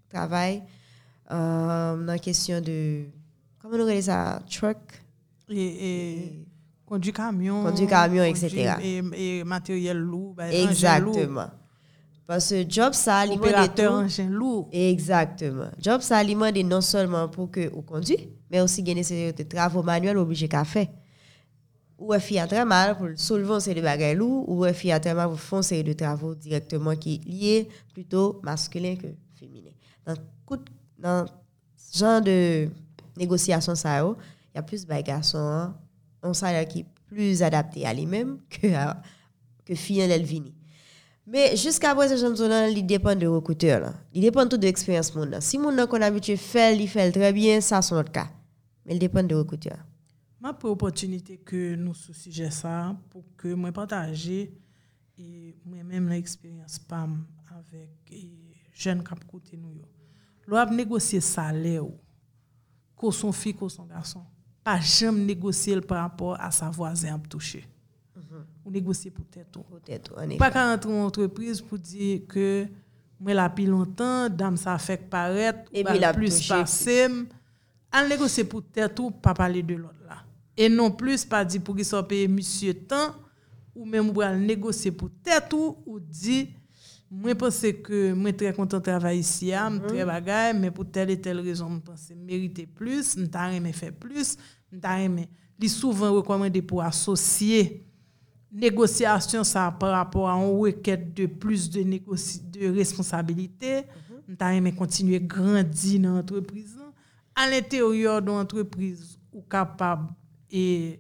travaillent 0.10 0.64
euh, 1.32 1.96
dans 1.98 2.06
la 2.06 2.20
question 2.20 2.62
de 2.62 3.06
comment 3.60 3.76
on 3.84 3.88
dit 3.88 4.04
ça, 4.04 4.42
truck? 4.50 4.78
Et, 5.50 6.46
conduit 6.86 7.12
camion, 7.12 7.64
conduit 7.64 7.88
camion, 7.88 8.24
etc. 8.24 8.76
Et, 8.82 9.44
matériel 9.44 9.98
lourd, 9.98 10.36
ben, 10.36 10.52
exactement. 10.52 11.50
Parce 12.26 12.50
que 12.50 12.70
job 12.70 12.94
ça 12.94 13.18
alimente 13.20 13.80
engin 13.80 14.30
lourd. 14.30 14.70
Exactement. 14.72 15.70
Job 15.80 16.02
ça 16.02 16.18
alimente 16.18 16.56
non 16.64 16.82
seulement 16.82 17.28
pour 17.28 17.52
que 17.52 17.70
vous 17.70 17.82
conduisez, 17.82 18.30
mais 18.50 18.62
aussi 18.62 18.82
gagner 18.82 19.04
des 19.34 19.46
travaux 19.46 19.84
manuels 19.84 20.18
obligés 20.18 20.48
qu'à 20.48 20.64
faire. 20.64 20.88
ou 21.98 22.14
est 22.14 22.38
a 22.38 22.48
très 22.48 22.66
mal 22.66 22.98
pour 22.98 23.08
soulever 23.16 23.60
ces 23.60 23.82
bagages 23.82 24.18
lourds, 24.18 24.48
ou 24.50 24.66
est 24.66 24.92
a 24.92 25.00
très 25.00 25.14
mal 25.14 25.30
pour 25.30 25.40
faire 25.40 25.64
série 25.64 25.84
de 25.84 25.94
travaux 25.94 26.34
directement 26.34 26.96
qui 26.96 27.16
est 27.16 27.30
lié 27.30 27.70
plutôt 27.94 28.40
masculin 28.44 28.96
que 28.96 29.08
féminin. 29.36 29.72
Dans, 30.06 30.16
dans 30.98 31.26
ce 31.78 31.98
genre 31.98 32.22
de 32.22 32.70
négociation, 33.18 33.76
ça, 33.76 34.00
il 34.00 34.56
y 34.56 34.58
a 34.58 34.64
plus 34.64 34.86
de 34.86 35.02
garçons, 35.02 35.38
hein. 35.38 35.76
un 36.22 36.34
salaire 36.34 36.68
qui 36.68 36.80
est 36.80 36.86
plus 37.08 37.44
adapté 37.44 37.86
à 37.86 37.94
lui-même 37.94 38.40
que, 38.50 38.68
que 39.66 39.76
fille 39.76 40.00
Elvini. 40.00 40.54
Mais 41.26 41.56
jusqu'à 41.56 41.96
présent, 41.96 42.18
je 42.18 42.72
il 42.72 42.86
dépend 42.86 43.16
de 43.16 43.26
recruteur. 43.28 43.94
Il 44.14 44.22
dépend 44.22 44.48
tout 44.48 44.58
de 44.58 44.64
l'expérience. 44.66 45.14
Si 45.40 45.58
mon 45.58 45.88
qu'on 45.88 46.02
a 46.02 46.08
habitué 46.08 46.36
faire, 46.36 46.74
il 46.74 46.88
fait 46.88 47.12
très 47.12 47.32
bien, 47.32 47.62
ça 47.62 47.82
c'est 47.82 47.96
notre 47.96 48.12
cas. 48.12 48.30
Mais 48.86 48.94
il 48.94 49.00
dépend 49.00 49.24
de 49.24 49.34
recruteur. 49.34 49.78
Ma 50.42 50.54
pour 50.54 50.72
opportunité 50.72 51.38
que 51.38 51.76
nous 51.76 51.94
sous 51.94 52.14
sujet 52.14 52.52
ça 52.52 52.94
pour 53.10 53.24
que 53.38 53.54
moi 53.54 53.72
partager 53.72 54.54
et 55.18 55.56
moi-même 55.66 56.10
l'expérience 56.10 56.80
PAM 56.80 57.26
avec 57.50 57.92
les 58.12 58.30
jeunes 58.74 59.02
cap 59.04 59.24
côté 59.26 59.56
nous. 59.56 59.74
L'on 60.46 60.70
négocier 60.70 61.22
salaire 61.22 61.86
ko 62.98 63.12
son 63.12 63.32
fille 63.32 63.54
ko 63.54 63.70
son 63.70 63.86
garçon. 63.86 64.26
Pas 64.66 64.82
jamais 64.82 65.24
négocier 65.24 65.80
par 65.80 66.02
rapport 66.02 66.38
à 66.42 66.52
sa 66.52 66.70
voisin 66.70 67.16
à 67.16 67.20
toucher. 67.20 67.66
ou 68.66 68.72
négocier 68.72 69.12
pour 69.12 69.26
peut-être 69.26 69.60
peut 69.62 70.38
Pas 70.38 70.52
qu'à 70.52 70.74
entrer 70.74 70.92
en 70.92 71.06
entreprise 71.06 71.62
pour 71.62 71.78
dire 71.78 72.22
que 72.28 72.68
moi 73.20 73.34
la 73.34 73.50
pile 73.50 73.70
longtemps, 73.70 74.30
dame 74.30 74.58
ça 74.58 74.78
fait 74.78 74.98
paraître, 74.98 75.70
et 75.72 75.84
puis 75.84 76.00
la 76.00 76.14
plus 76.14 76.48
passer, 76.48 77.08
à 77.92 78.08
négocier 78.08 78.44
pour 78.44 78.64
peut-être 78.64 79.00
ou 79.00 79.12
pas 79.12 79.34
parler 79.34 79.64
de 79.64 79.76
l'autre 79.76 80.04
là. 80.08 80.18
Et 80.58 80.70
non 80.70 80.92
plus 80.92 81.26
pas 81.26 81.46
dire 81.46 81.62
pour 81.62 81.76
qu'il 81.76 81.86
soit 81.86 82.08
payé 82.08 82.28
monsieur 82.28 82.74
temps 82.74 83.16
ou 83.76 83.86
même 83.86 84.12
pour 84.14 84.26
négocier 84.26 84.92
pour 84.92 85.10
peut-être 85.10 85.54
ou, 85.56 85.78
ou 85.86 86.00
dire 86.00 86.48
moi 87.10 87.36
pense 87.36 87.62
que 87.84 88.12
moi 88.14 88.34
très 88.34 88.52
content 88.54 88.80
de 88.80 88.84
travailler 88.84 89.20
ici, 89.20 89.52
je 89.52 89.56
mm 89.56 89.78
-hmm. 89.78 89.88
très 89.88 90.06
bagaille, 90.06 90.58
mais 90.60 90.72
pour 90.72 90.90
telle 90.90 91.12
et 91.12 91.22
telle 91.22 91.40
raison, 91.40 91.70
je 91.76 91.80
pense 91.80 92.12
mériter 92.16 92.66
plus, 92.66 93.16
je 93.18 93.26
t'ai 93.26 93.74
faire 93.74 93.94
plus, 93.94 94.38
je 94.72 94.78
t'ai 95.60 95.68
souvent 95.68 96.12
recommandé 96.12 96.62
pour 96.64 96.82
associer 96.82 97.86
négociation 98.54 99.44
ça 99.44 99.76
par 99.78 99.92
rapport 99.92 100.30
à 100.30 100.36
une 100.36 100.60
requête 100.60 101.14
de 101.14 101.26
plus 101.26 101.70
de, 101.70 101.82
de 101.84 102.76
responsabilité. 102.76 103.80
Mm-hmm. 103.80 103.84
Nous 104.28 104.36
mm 104.36 104.52
aimé 104.54 104.72
-hmm. 104.72 104.76
continuer 104.76 105.16
à 105.18 105.20
grandir 105.20 106.02
dans 106.02 106.16
l'entreprise. 106.16 106.78
À 107.36 107.50
l'intérieur 107.50 108.22
de 108.22 108.28
l'entreprise, 108.28 109.18
ou 109.34 109.42
capable 109.42 110.10
et 110.52 111.00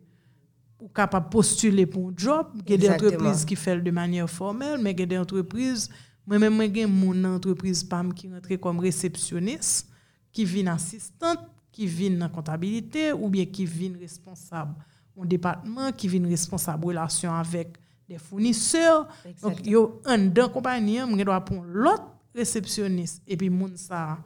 ou 0.79 0.89
capable 0.89 1.29
postuler 1.29 1.85
pour 1.85 2.09
un 2.09 2.13
job. 2.17 2.47
Il 2.65 2.71
y 2.71 2.73
a 2.73 2.77
des 2.77 2.89
entreprises 2.89 3.45
qui 3.45 3.55
font 3.55 3.77
de 3.77 3.91
manière 3.91 4.29
formelle, 4.29 4.79
mais 4.81 4.91
il 4.91 4.99
y 4.99 5.03
a 5.03 5.05
des 5.05 5.17
entreprises, 5.17 5.89
moi-même, 6.27 6.55
moi, 6.55 6.65
j'ai 6.73 6.85
mon 6.85 7.23
entreprise 7.23 7.83
PAM 7.85 8.13
qui 8.13 8.27
rentre 8.29 8.53
comme 8.55 8.79
réceptionniste, 8.79 9.87
qui 10.33 10.43
vient 10.43 10.73
assistante, 10.73 11.39
qui 11.71 11.87
vient 11.87 12.19
en 12.21 12.29
comptabilité 12.29 13.13
ou 13.13 13.29
bien 13.29 13.45
qui 13.45 13.65
vient 13.65 13.93
responsable 13.97 14.75
au 15.15 15.25
département, 15.25 15.91
qui 15.91 16.07
vient 16.07 16.27
responsable 16.27 16.85
relation 16.85 17.33
avec 17.33 17.77
des 18.07 18.17
fournisseurs. 18.17 19.07
Donc, 19.41 19.59
il 19.63 19.71
y 19.71 19.75
a 19.75 19.85
un 20.05 20.17
dans 20.27 20.49
compagnie, 20.49 20.99
je 20.99 21.23
dois 21.23 21.41
prendre 21.41 21.65
l'autre 21.67 22.07
réceptionniste, 22.35 23.21
et 23.27 23.37
puis 23.37 23.49
mon 23.49 23.69
ça. 23.75 24.17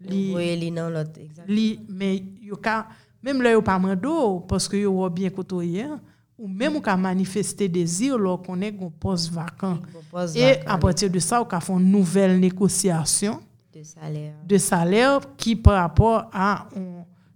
Li, 0.00 0.34
oui, 0.34 0.56
li 0.56 0.72
non 0.72 0.88
l'autre, 0.88 1.20
exactement. 1.20 1.86
mais 1.88 2.16
il 2.16 2.48
y 2.48 2.50
a 2.50 2.86
même 3.22 3.40
là, 3.40 3.54
il 3.54 3.62
pas 3.62 3.78
mando 3.78 4.40
parce 4.40 4.68
que 4.68 4.76
yo 4.76 5.08
bien 5.08 5.30
côtoyé 5.30 5.86
ou 6.36 6.48
même 6.48 6.74
on 6.76 6.96
manifester 6.96 7.68
désir 7.68 8.18
lors 8.18 8.42
qu'on 8.42 8.60
est 8.60 8.74
un 8.82 8.90
poste 8.90 9.30
vacant. 9.30 9.78
Et 10.34 10.56
à 10.66 10.76
partir 10.76 11.08
de 11.08 11.18
ça, 11.20 11.40
on 11.40 11.46
a 11.46 11.60
fait 11.60 11.72
une 11.72 11.90
nouvelle 11.90 12.40
négociation 12.40 13.40
de 13.72 13.82
salaire. 13.84 14.34
De 14.44 14.58
salaire 14.58 15.20
qui 15.36 15.54
par 15.54 15.82
rapport 15.82 16.28
à 16.32 16.68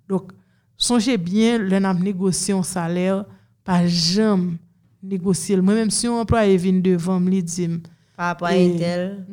donc 0.08 0.32
songez 0.76 1.16
bien 1.16 1.58
le 1.58 1.78
n'a 1.78 1.94
négocié 1.94 2.54
un 2.54 2.62
salaire 2.62 3.24
pas 3.64 3.86
jamais 3.86 4.52
négocier. 5.02 5.60
Moi 5.60 5.74
même 5.74 5.90
si 5.90 6.06
un 6.06 6.12
employé 6.12 6.56
vient 6.56 6.72
devant 6.72 7.20
me 7.20 7.40
dit 7.40 7.68
par 8.16 8.28
rapport 8.28 8.48
à 8.48 8.52
tel. 8.52 9.26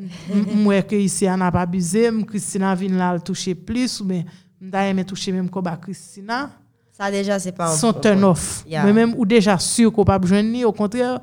moi 0.55 0.81
que 0.81 0.95
ici 0.95 1.25
on 1.29 1.37
n'a 1.37 1.51
pas 1.51 1.61
abusé 1.61 2.09
Christina 2.27 2.75
vient 2.75 2.97
là 2.97 3.19
toucher 3.19 3.55
plus 3.55 4.01
mais 4.03 4.25
d'ailleurs 4.59 5.05
toucher 5.05 5.31
même 5.31 5.49
comme 5.49 5.69
Christina. 5.81 6.51
Ça 6.91 7.09
déjà 7.09 7.39
c'est 7.39 7.51
pas 7.51 7.71
un 7.71 7.75
son 7.75 7.93
turn 7.93 8.23
off 8.23 8.65
mais 8.67 8.93
même 8.93 9.13
ou 9.17 9.25
déjà 9.25 9.57
sûr 9.57 9.91
qu'on 9.91 10.03
pas 10.03 10.19
besoin 10.19 10.43
au 10.65 10.71
contraire 10.71 11.21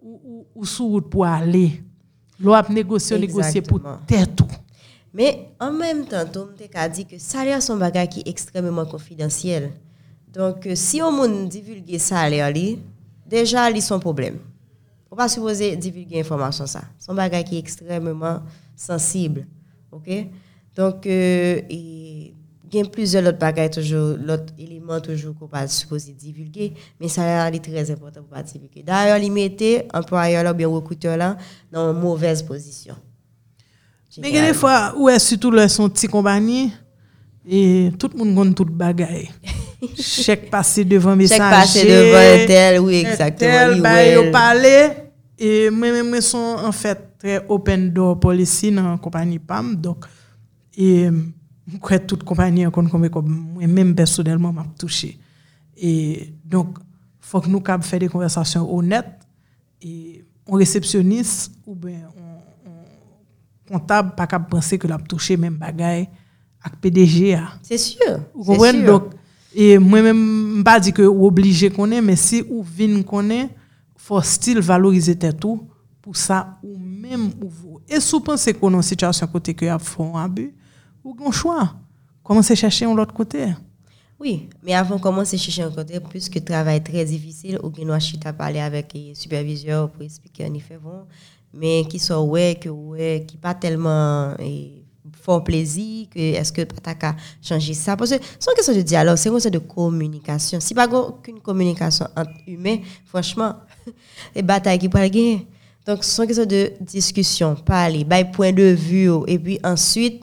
ou 0.00 0.46
ou 0.54 0.64
sous 0.64 0.86
route 0.86 1.10
pour 1.10 1.24
aller. 1.26 1.82
L'on 2.38 2.54
a 2.54 2.66
négocié 2.68 3.18
négocier 3.18 3.60
pour 3.60 3.80
tête 4.06 4.34
tout 4.36 4.46
mais 5.12 5.48
en 5.58 5.72
même 5.72 6.06
temps 6.06 6.24
Tom 6.26 6.50
a 6.74 6.88
dit 6.88 7.06
que 7.06 7.18
salaire 7.18 7.62
son 7.62 7.76
bagage 7.76 8.08
qui 8.08 8.20
est 8.20 8.28
extrêmement 8.28 8.86
confidentiel 8.86 9.72
donc 10.32 10.66
euh, 10.66 10.74
si 10.74 11.02
on 11.02 11.12
monde 11.12 11.48
divulguer 11.48 11.98
salaire 11.98 12.52
déjà 13.26 13.70
ils 13.70 13.82
sont 13.82 14.00
problème 14.00 14.38
on 15.10 15.16
pas 15.16 15.28
supposer 15.28 15.76
divulguer 15.76 16.20
information 16.20 16.66
ça 16.66 16.82
son 16.98 17.14
bagage 17.14 17.44
qui 17.44 17.56
est 17.56 17.60
extrêmement 17.60 18.40
sensible 18.76 19.46
OK? 19.92 20.26
Donc 20.76 21.06
euh, 21.06 21.60
il 21.68 22.34
y 22.72 22.80
a 22.80 22.84
plusieurs 22.84 23.26
autres 23.26 23.38
bagages 23.38 23.70
toujours, 23.70 24.16
l'autre 24.16 24.52
élément 24.58 25.00
toujours 25.00 25.34
qu'on 25.36 25.48
pas 25.48 25.66
supposé 25.66 26.12
divulguer, 26.12 26.72
mais 27.00 27.08
ça 27.08 27.50
est 27.50 27.64
très 27.64 27.90
important 27.90 28.20
pour 28.20 28.30
pas 28.30 28.42
divulguer. 28.42 28.82
D'ailleurs, 28.82 29.18
il 29.18 29.32
mettait 29.32 29.88
employeur 29.92 30.44
là, 30.44 30.52
bien 30.52 30.68
recruteur 30.68 31.16
là, 31.16 31.36
dans 31.72 31.92
une 31.92 32.00
mauvaise 32.00 32.42
position. 32.42 32.94
Men 34.18 34.32
gen 34.34 34.48
defwa, 34.48 34.76
ou 34.96 35.06
e 35.10 35.14
sütou 35.22 35.54
lè 35.54 35.68
son 35.70 35.90
ti 35.94 36.08
kompani, 36.10 36.64
e 37.46 37.90
tout 38.00 38.16
moun 38.18 38.32
kon 38.34 38.50
tout 38.58 38.70
bagay. 38.80 39.28
Chèk 39.96 40.48
pase 40.50 40.82
devan 40.88 41.14
mesaje. 41.20 41.38
Chèk 41.38 41.54
pase 41.54 41.84
devan 41.86 42.46
tel, 42.50 42.78
oui, 42.82 43.04
exactement. 43.04 43.76
Tel, 43.76 43.76
bay 43.84 44.14
yo 44.16 44.24
pale, 44.34 44.74
e 45.38 45.68
mwen 45.74 46.00
mwen 46.08 46.24
son 46.26 46.64
en 46.66 46.74
fèt 46.74 47.06
tre 47.20 47.38
open 47.52 47.86
door 47.94 48.16
policy 48.20 48.72
nan 48.74 48.98
kompani 49.02 49.38
PAM, 49.38 49.76
donc, 49.78 50.08
e 50.74 51.06
mwen 51.06 51.78
kwe 51.84 52.00
tout 52.10 52.24
kompani 52.26 52.66
an 52.66 52.74
kon 52.74 52.90
konbe 52.90 53.12
kon 53.14 53.28
mwen 53.30 53.70
mèm 53.78 53.94
personelman 53.98 54.56
map 54.56 54.74
touche. 54.80 55.12
E, 55.78 55.92
donc, 56.42 56.80
fòk 57.30 57.46
nou 57.46 57.62
kab 57.62 57.86
fè 57.86 58.02
de 58.02 58.10
konversasyon 58.10 58.66
honèt, 58.66 59.14
e, 59.78 60.24
on 60.50 60.58
resepsyonis, 60.58 61.46
ou 61.62 61.78
ben, 61.78 62.02
on 62.18 62.29
comptable 63.70 64.14
pas 64.14 64.26
penser 64.26 64.78
que 64.78 64.86
l'a 64.86 64.98
touché 64.98 65.36
même 65.36 65.56
bagaille 65.56 66.08
avec 66.62 66.80
PDG 66.80 67.38
c'est 67.62 67.78
sûr 67.78 68.20
vous 68.34 68.64
sûr. 68.64 68.84
donc 68.84 69.04
et 69.54 69.78
moi 69.78 70.02
même 70.02 70.62
pas 70.64 70.80
dit 70.80 70.92
que 70.92 71.02
obligé 71.02 71.70
connaît 71.70 72.00
mais 72.00 72.16
si 72.16 72.44
ou 72.48 72.62
vinn 72.62 73.02
connaît 73.04 73.48
faut 73.96 74.20
style 74.22 74.60
valoriser 74.60 75.16
tout 75.16 75.66
pour 76.02 76.16
ça 76.16 76.58
ou 76.62 76.78
même 76.78 77.30
ou 77.42 77.50
et 77.88 78.00
sous 78.00 78.20
penser 78.20 78.54
qu'on 78.54 78.72
en 78.74 78.82
situation 78.82 79.26
côté 79.26 79.54
que 79.54 79.64
y 79.64 79.68
a 79.68 79.78
font 79.78 80.16
abus 80.16 80.54
ou 81.04 81.16
un 81.26 81.32
choix. 81.32 81.74
Commencer 82.22 82.52
à 82.52 82.56
chercher 82.56 82.86
de 82.86 82.94
l'autre 82.94 83.14
côté? 83.14 83.54
Oui, 84.18 84.48
mais 84.62 84.74
avant 84.74 84.96
de 84.96 85.00
commencer 85.00 85.36
à 85.36 85.38
chercher 85.38 85.62
un 85.62 85.70
côté, 85.70 85.98
puisque 85.98 86.34
le 86.34 86.44
travail 86.44 86.76
est 86.76 86.80
très 86.80 87.04
difficile, 87.04 87.58
ou 87.62 87.70
qu'on 87.70 87.86
doit 87.86 87.98
parler 88.36 88.60
avec 88.60 88.92
le 88.94 89.14
superviseur 89.14 89.90
pour 89.90 90.02
expliquer 90.02 90.44
un 90.44 90.54
effet 90.54 90.78
bon, 90.80 91.06
mais 91.52 91.84
qui 91.88 91.98
soit 91.98 92.22
ouais, 92.22 92.58
que 92.60 92.68
ouais, 92.68 93.24
qui 93.26 93.36
pas 93.36 93.54
tellement 93.54 94.34
et, 94.38 94.80
fort 95.20 95.44
plaisir, 95.44 96.06
que 96.10 96.18
est-ce 96.18 96.52
que 96.52 96.62
as 96.62 97.14
changer 97.42 97.74
ça? 97.74 97.96
Parce 97.96 98.10
que 98.10 98.16
c'est 98.38 98.50
une 98.50 98.56
question 98.56 98.74
de 98.74 98.82
dialogue, 98.82 99.16
c'est 99.16 99.28
une 99.28 99.34
question 99.34 99.50
de 99.50 99.58
communication. 99.58 100.60
Si 100.60 100.74
pas 100.74 100.88
aucune 100.88 101.40
communication 101.40 102.06
entre 102.16 102.30
humains, 102.46 102.78
franchement, 103.04 103.54
les 104.34 104.42
batailles 104.42 104.78
qui 104.78 104.88
peuvent 104.88 105.10
gagner. 105.10 105.46
Donc, 105.86 106.04
c'est 106.04 106.22
une 106.22 106.28
question 106.28 106.46
de 106.46 106.72
discussion, 106.80 107.54
parler, 107.54 108.06
point 108.32 108.52
de 108.52 108.62
vue, 108.62 109.10
et 109.26 109.38
puis 109.38 109.58
ensuite, 109.64 110.22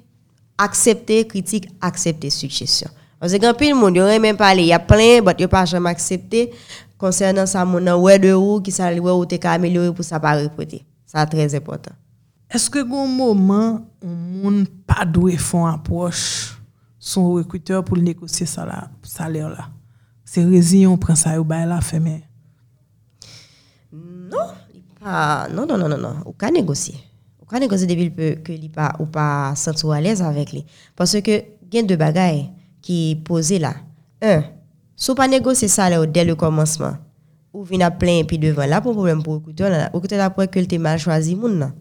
accepter 0.57 1.25
critique, 1.27 1.67
accepter 1.81 2.29
suggestion. 2.29 2.89
Parce 3.19 3.33
que 3.33 3.37
quand 3.37 3.59
le 3.59 3.73
monde, 3.73 3.97
aurait 3.97 4.19
même 4.19 4.37
parlé, 4.37 4.61
il 4.63 4.67
y 4.67 4.73
a 4.73 4.79
plein, 4.79 5.21
mais 5.21 5.33
il 5.39 5.47
pas 5.47 5.65
jamais 5.65 5.89
accepté 5.89 6.51
concernant 6.97 7.45
ça, 7.45 7.65
mon 7.65 7.95
ouais 7.95 8.19
de 8.19 8.33
où, 8.33 8.61
qui 8.61 8.71
ça, 8.71 8.91
ouais, 8.93 9.11
ou 9.11 9.25
t'es 9.25 9.43
améliorer 9.45 9.93
pour 9.93 10.05
ça 10.05 10.19
pas 10.19 10.33
répéter. 10.33 10.83
Sa 11.07 11.23
trez 11.29 11.55
epotan. 11.55 11.95
Eske 12.51 12.83
goun 12.83 13.11
mouman 13.15 13.81
ou 14.03 14.11
moun 14.11 14.61
pa 14.87 15.05
dwe 15.07 15.35
fon 15.39 15.67
apwosh 15.67 16.53
son 16.99 17.33
rekwiteur 17.37 17.83
pou 17.87 17.99
negosye 17.99 18.47
saler 18.47 19.47
la? 19.51 19.67
Se 20.27 20.43
rezi 20.43 20.83
yon 20.83 20.99
pren 20.99 21.15
sa 21.19 21.37
yo 21.37 21.45
bay 21.47 21.63
la 21.67 21.79
feme? 21.83 22.21
Non, 23.91 24.51
ah, 25.01 25.47
non, 25.51 25.65
non, 25.65 25.79
non, 25.79 25.95
non, 25.95 26.21
ou 26.27 26.35
ka 26.35 26.51
negosye. 26.51 26.97
Ou 27.39 27.47
ka 27.47 27.59
negosye 27.63 27.87
debil 27.87 28.11
pe 28.15 28.33
ke 28.43 28.55
li 28.59 28.67
pa 28.71 28.91
ou 28.99 29.07
pa 29.11 29.55
sentou 29.59 29.95
alez 29.95 30.19
avèk 30.23 30.51
li. 30.55 30.65
Pase 30.99 31.23
ke 31.23 31.39
gen 31.71 31.87
de 31.87 31.95
bagay 31.99 32.49
ki 32.83 33.23
pose 33.27 33.59
la. 33.63 33.71
Un, 34.19 34.43
sou 34.99 35.15
pa 35.15 35.29
negosye 35.31 35.71
saler 35.71 36.03
ou 36.03 36.07
del 36.07 36.33
le 36.33 36.39
komanseman. 36.39 36.99
Ou 37.57 37.63
vient 37.63 37.89
plein 37.89 38.23
puis 38.23 38.37
devant 38.37 38.65
là 38.65 38.81
pour 38.81 38.93
problème 38.93 39.23
pour 39.23 39.35
recruteur 39.35 39.69
là 39.69 39.89
pour 40.29 40.47
que 40.47 40.59
tu 40.59 40.77
mal 40.77 40.99
choisi 40.99 41.35
moun 41.35 41.73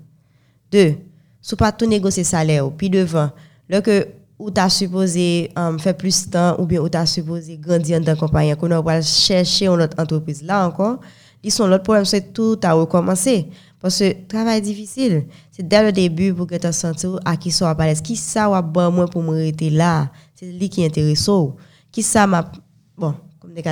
deux 0.73 0.95
sous 1.43 1.57
pas 1.57 1.71
tout 1.71 1.87
négocier 1.87 2.25
salaire 2.25 2.71
puis 2.71 2.89
devant 2.89 3.31
là 3.69 3.83
que 3.83 4.07
ou 4.39 4.51
t'as 4.51 4.69
supposé 4.69 5.51
um, 5.57 5.79
faire 5.79 5.97
plus 5.97 6.27
de 6.27 6.33
temps 6.33 6.57
ou 6.59 6.67
bien 6.67 6.81
ou 6.81 6.89
t'as 6.89 7.07
supposé 7.07 7.57
grandir 7.57 8.01
dans 8.01 8.17
compagnie 8.17 8.55
qu'on 8.57 8.69
va 8.83 9.01
chercher 9.01 9.67
une 9.67 9.81
autre 9.81 9.99
entreprise. 9.99 10.43
Là 10.43 10.67
encore 10.67 10.99
ils 11.43 11.53
sont 11.53 11.67
l'autre 11.67 11.85
problème 11.85 12.05
c'est 12.05 12.33
tout 12.33 12.59
à 12.62 12.73
recommencer. 12.73 13.49
Parce 13.81 13.99
que 13.99 14.27
travail 14.27 14.62
difficile 14.62 15.27
c'est 15.51 15.67
dès 15.67 15.83
le 15.83 15.93
début 15.93 16.33
pour 16.33 16.47
que 16.47 16.57
tu 16.57 16.73
senti 16.73 17.07
à 17.25 17.37
qui 17.37 17.51
soit 17.51 17.71
à 17.71 17.95
qui 17.95 18.17
ça 18.17 18.49
va 18.49 18.62
bon 18.62 18.91
moi 18.91 19.07
pour 19.07 19.23
me 19.23 19.31
rester 19.31 19.71
là? 19.71 20.11
C'est 20.35 20.47
lui 20.47 20.69
qui 20.69 20.85
intéresse 20.85 21.31
qui 21.93 22.03
ça 22.03 22.27
m'a 22.27 22.51
bon 22.97 23.15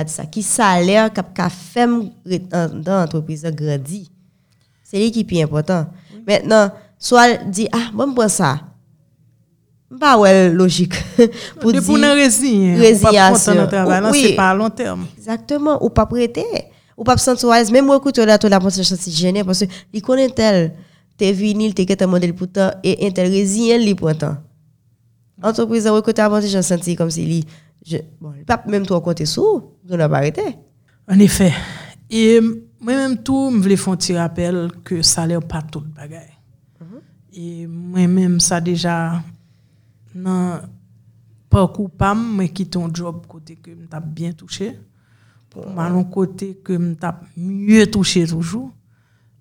ça. 0.07 0.25
Qui 0.25 0.43
salaire 0.43 1.11
qu'a 1.11 1.49
fait 1.49 1.85
dans 1.85 2.83
l'entreprise 2.85 3.43
grandi. 3.53 4.11
C'est 4.83 4.97
lui 4.97 5.11
qui 5.11 5.21
est 5.21 5.23
plus 5.23 5.41
important. 5.41 5.87
Maintenant 6.27 6.71
soit 6.97 7.37
dit 7.45 7.67
ah 7.71 7.89
bon 7.93 8.13
pour 8.13 8.29
ça. 8.29 8.59
Pas 9.99 10.17
ouais 10.17 10.49
logique. 10.49 10.95
Pour 11.61 11.71
dire 11.71 11.83
pour 11.83 11.95
oui, 11.95 12.31
c'est 12.31 14.35
pas 14.35 14.49
à 14.49 14.55
long 14.55 14.69
terme. 14.69 15.05
Exactement. 15.17 15.83
Ou 15.83 15.89
pas 15.89 16.05
prêter. 16.05 16.43
Ou 16.97 17.03
pas 17.03 17.17
sentir 17.17 17.51
à 17.51 17.63
même 17.65 17.85
moi 17.85 17.97
écoute 17.97 18.17
là 18.17 18.37
la 18.41 18.59
pensée 18.59 18.83
sentir 18.83 19.13
gêné 19.13 19.43
parce 19.43 19.59
que 19.59 19.65
il 19.93 20.01
connaît 20.01 20.29
tel. 20.29 20.73
T'es 21.17 21.31
vinyle 21.31 21.73
t'es 21.73 21.85
qu'un 21.85 22.07
modèle 22.07 22.33
pourtant. 22.33 22.71
Et 22.83 23.13
résilient 23.15 23.77
li 23.77 23.95
pourtant. 23.95 24.37
Entreprise 25.41 25.87
avant 25.87 26.41
je 26.41 26.61
senti 26.61 26.95
comme 26.95 27.11
si 27.11 27.25
li 27.25 27.45
je 27.85 27.97
bon 28.19 28.33
pas 28.45 28.63
même 28.67 28.85
toi 28.85 28.99
compter 29.01 29.25
sous 29.25 29.71
on 29.89 29.97
n'a 29.97 30.09
pas 30.09 30.17
arrêté. 30.17 30.41
En 31.07 31.19
effet. 31.19 31.53
Et 32.09 32.39
moi-même 32.79 33.21
tout 33.21 33.51
me 33.51 33.61
voulais 33.61 33.77
faire 33.77 33.93
un 33.93 33.97
petit 33.97 34.17
rappel 34.17 34.71
que 34.83 35.01
salaire 35.01 35.41
pas 35.41 35.61
tout 35.61 35.81
bagaille. 35.95 36.33
Mm 36.81 36.85
et 37.37 37.67
moi-même 37.67 38.39
ça 38.39 38.61
déjà 38.61 39.21
non 40.15 40.59
parcours 41.49 41.91
pam 41.91 42.37
mais 42.37 42.49
qui 42.49 42.67
ton 42.67 42.93
job 42.93 43.25
côté 43.27 43.55
que 43.55 43.71
m't'a 43.71 43.99
bien 43.99 44.33
touché. 44.33 44.79
Pour 45.49 45.69
mon 45.69 46.03
côté 46.05 46.55
que 46.63 46.73
m't'a 46.73 47.21
mieux 47.37 47.85
touché 47.87 48.25
toujours. 48.25 48.71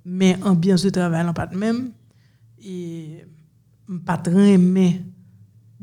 Mais 0.05 0.37
ambiance 0.45 0.83
de 0.83 0.91
travail 0.91 1.25
pas 1.35 1.47
même. 1.47 1.93
Et 2.63 3.25
pas 4.05 4.19
très 4.19 4.53
aimé 4.53 5.03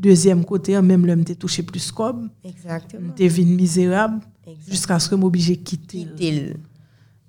deuxième 0.01 0.43
côté 0.43 0.79
même 0.81 1.05
le 1.05 1.15
m'était 1.15 1.35
touché 1.35 1.63
plus 1.63 1.91
comme. 1.91 2.29
Exactement. 2.43 3.07
M'était 3.07 3.27
venu 3.27 3.55
misérable 3.55 4.21
jusqu'à 4.67 4.99
ce 4.99 5.07
que 5.09 5.15
m'obligé 5.15 5.57
quitter. 5.57 6.07
Quitter. 6.17 6.55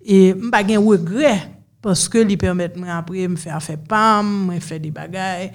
Et 0.04 0.34
m'pas 0.34 0.64
gain 0.64 0.80
regret 0.80 1.52
parce 1.80 2.08
que 2.08 2.18
lui 2.18 2.36
permettre 2.36 2.78
moi 2.78 2.94
après 2.94 3.28
me 3.28 3.36
faire 3.36 3.62
faire 3.62 3.78
pam 3.78 4.46
me 4.46 4.60
faire 4.60 4.80
des 4.80 4.90
bagailles. 4.90 5.52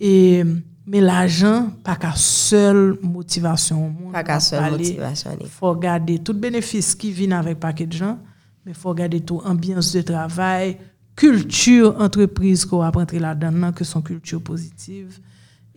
Et 0.00 0.44
mais 0.90 1.02
l'argent, 1.02 1.70
pas 1.84 1.96
qu'à 1.96 2.14
seule 2.16 2.96
motivation. 3.02 3.94
Pas 4.10 4.24
qu'à 4.24 4.40
seule 4.40 4.70
motivation. 4.70 5.36
Il 5.38 5.46
faut 5.46 5.70
regarder 5.70 6.18
tout 6.18 6.32
bénéfice 6.32 6.94
qui 6.94 7.12
vient 7.12 7.32
avec 7.32 7.60
paquet 7.60 7.84
de 7.84 7.92
gens, 7.92 8.18
mais 8.64 8.72
il 8.72 8.74
faut 8.74 8.88
regarder 8.88 9.20
tout 9.20 9.42
ambiance 9.44 9.92
de 9.92 10.00
travail, 10.00 10.78
culture 11.14 11.94
entreprise 12.00 12.64
qu'on 12.64 12.78
va 12.78 12.88
rentrer 12.88 13.18
là-dedans, 13.18 13.70
que 13.72 13.84
son 13.84 14.00
culture 14.00 14.40
positive, 14.40 15.20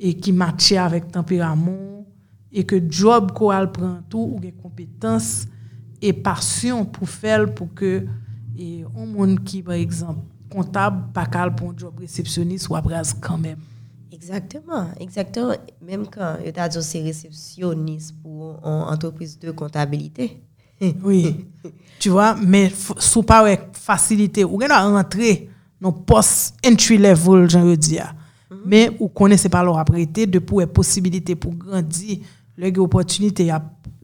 et 0.04 0.16
qui 0.16 0.34
matchait 0.34 0.78
avec 0.78 1.12
tempérament 1.12 2.06
et 2.52 2.66
que 2.66 2.82
job 2.90 3.32
qu'on 3.32 3.68
prend 3.68 4.00
tout 4.10 4.34
ou 4.36 4.40
des 4.40 4.52
compétences 4.52 5.46
et 6.02 6.12
passion 6.12 6.84
pour 6.86 7.08
faire 7.08 7.54
pour 7.54 7.74
que 7.74 8.06
et 8.58 8.84
un 8.98 9.06
monde 9.06 9.44
qui 9.44 9.62
par 9.62 9.76
exemple 9.76 10.22
comptable 10.50 11.14
pas 11.14 11.28
cal 11.28 11.56
pour 11.56 11.70
un 11.70 11.74
job 11.78 11.94
réceptionniste 12.00 12.68
ou 12.70 12.74
brase 12.82 13.14
quand 13.14 13.38
même 13.38 13.60
Exactement, 14.14 14.88
exactement. 15.00 15.54
Même 15.82 16.06
quand 16.06 16.36
tu 16.44 16.60
as 16.60 16.70
dit 16.70 16.78
c'est 16.84 17.02
réceptionniste 17.02 18.14
pour 18.22 18.60
une 18.64 18.84
entreprise 18.84 19.40
de 19.40 19.50
comptabilité. 19.50 20.44
oui. 21.04 21.48
tu 21.98 22.10
vois, 22.10 22.36
mais 22.36 22.72
sous 23.00 23.24
pas 23.24 23.44
facilité, 23.74 24.44
ou 24.44 24.58
bien 24.58 24.68
rentrer 24.68 25.50
dans 25.80 25.92
poste 25.92 26.56
entry 26.64 27.00
level, 27.00 27.50
j'en 27.50 27.64
veux 27.64 27.78
dire. 27.78 28.14
Men 28.66 28.96
ou 29.00 29.10
konen 29.10 29.40
se 29.42 29.50
pa 29.52 29.64
lor 29.66 29.80
aprete 29.82 30.28
de 30.30 30.42
pou 30.44 30.62
e 30.62 30.68
posibilite 30.70 31.36
pou 31.40 31.56
grandi 31.58 32.20
le 32.60 32.70
ge 32.70 32.82
opotunite 32.84 33.48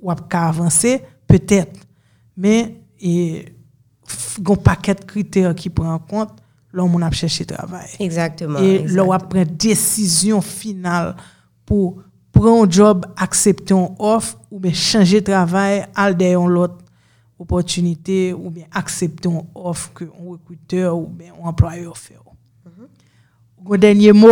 wap 0.02 0.26
ka 0.32 0.48
avanse, 0.50 0.98
petet. 1.30 1.76
Men, 2.38 2.74
e, 2.98 3.54
gon 4.42 4.60
paket 4.64 5.04
kriter 5.10 5.54
ki 5.58 5.72
pou 5.74 5.88
an 5.90 6.02
kont, 6.10 6.34
lor 6.74 6.90
moun 6.90 7.06
ap 7.06 7.16
chèche 7.18 7.46
travay. 7.50 7.90
Exactement. 8.04 8.62
E 8.62 8.86
lor 8.90 9.12
wap 9.14 9.28
pren 9.32 9.50
desisyon 9.60 10.44
final 10.46 11.14
pou 11.68 11.98
pren 12.36 12.70
job, 12.70 13.06
aksepte 13.18 13.74
yon 13.76 13.96
off, 13.98 14.36
ou 14.52 14.62
ben 14.64 14.76
chanje 14.78 15.22
travay 15.26 15.84
al 15.98 16.18
deyon 16.18 16.50
lot 16.54 16.80
opotunite, 17.42 18.32
ou 18.38 18.54
ben 18.54 18.70
aksepte 18.78 19.30
yon 19.30 19.46
off 19.54 19.90
ke 19.98 20.08
yon 20.08 20.38
rekruteur 20.38 20.96
ou 20.96 21.10
ben 21.10 21.34
yon 21.34 21.50
employer 21.50 21.94
fè 21.98 22.18
ou. 22.22 22.27
Gwo 23.68 23.76
denye 23.76 24.14
mo 24.16 24.32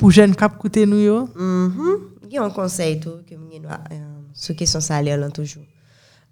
pou 0.00 0.08
jen 0.14 0.32
kap 0.32 0.54
koute 0.56 0.86
nou 0.88 1.02
yo? 1.02 1.18
Mm-hmm. 1.36 1.98
Gen 2.30 2.38
yon 2.38 2.54
konsey 2.56 2.96
tou 3.02 3.20
ke 3.28 3.36
mwen 3.36 3.66
yon 3.66 3.68
um, 3.92 4.22
sou 4.32 4.56
kesyon 4.56 4.80
salè 4.84 5.18
lan 5.20 5.34
toujou. 5.36 5.60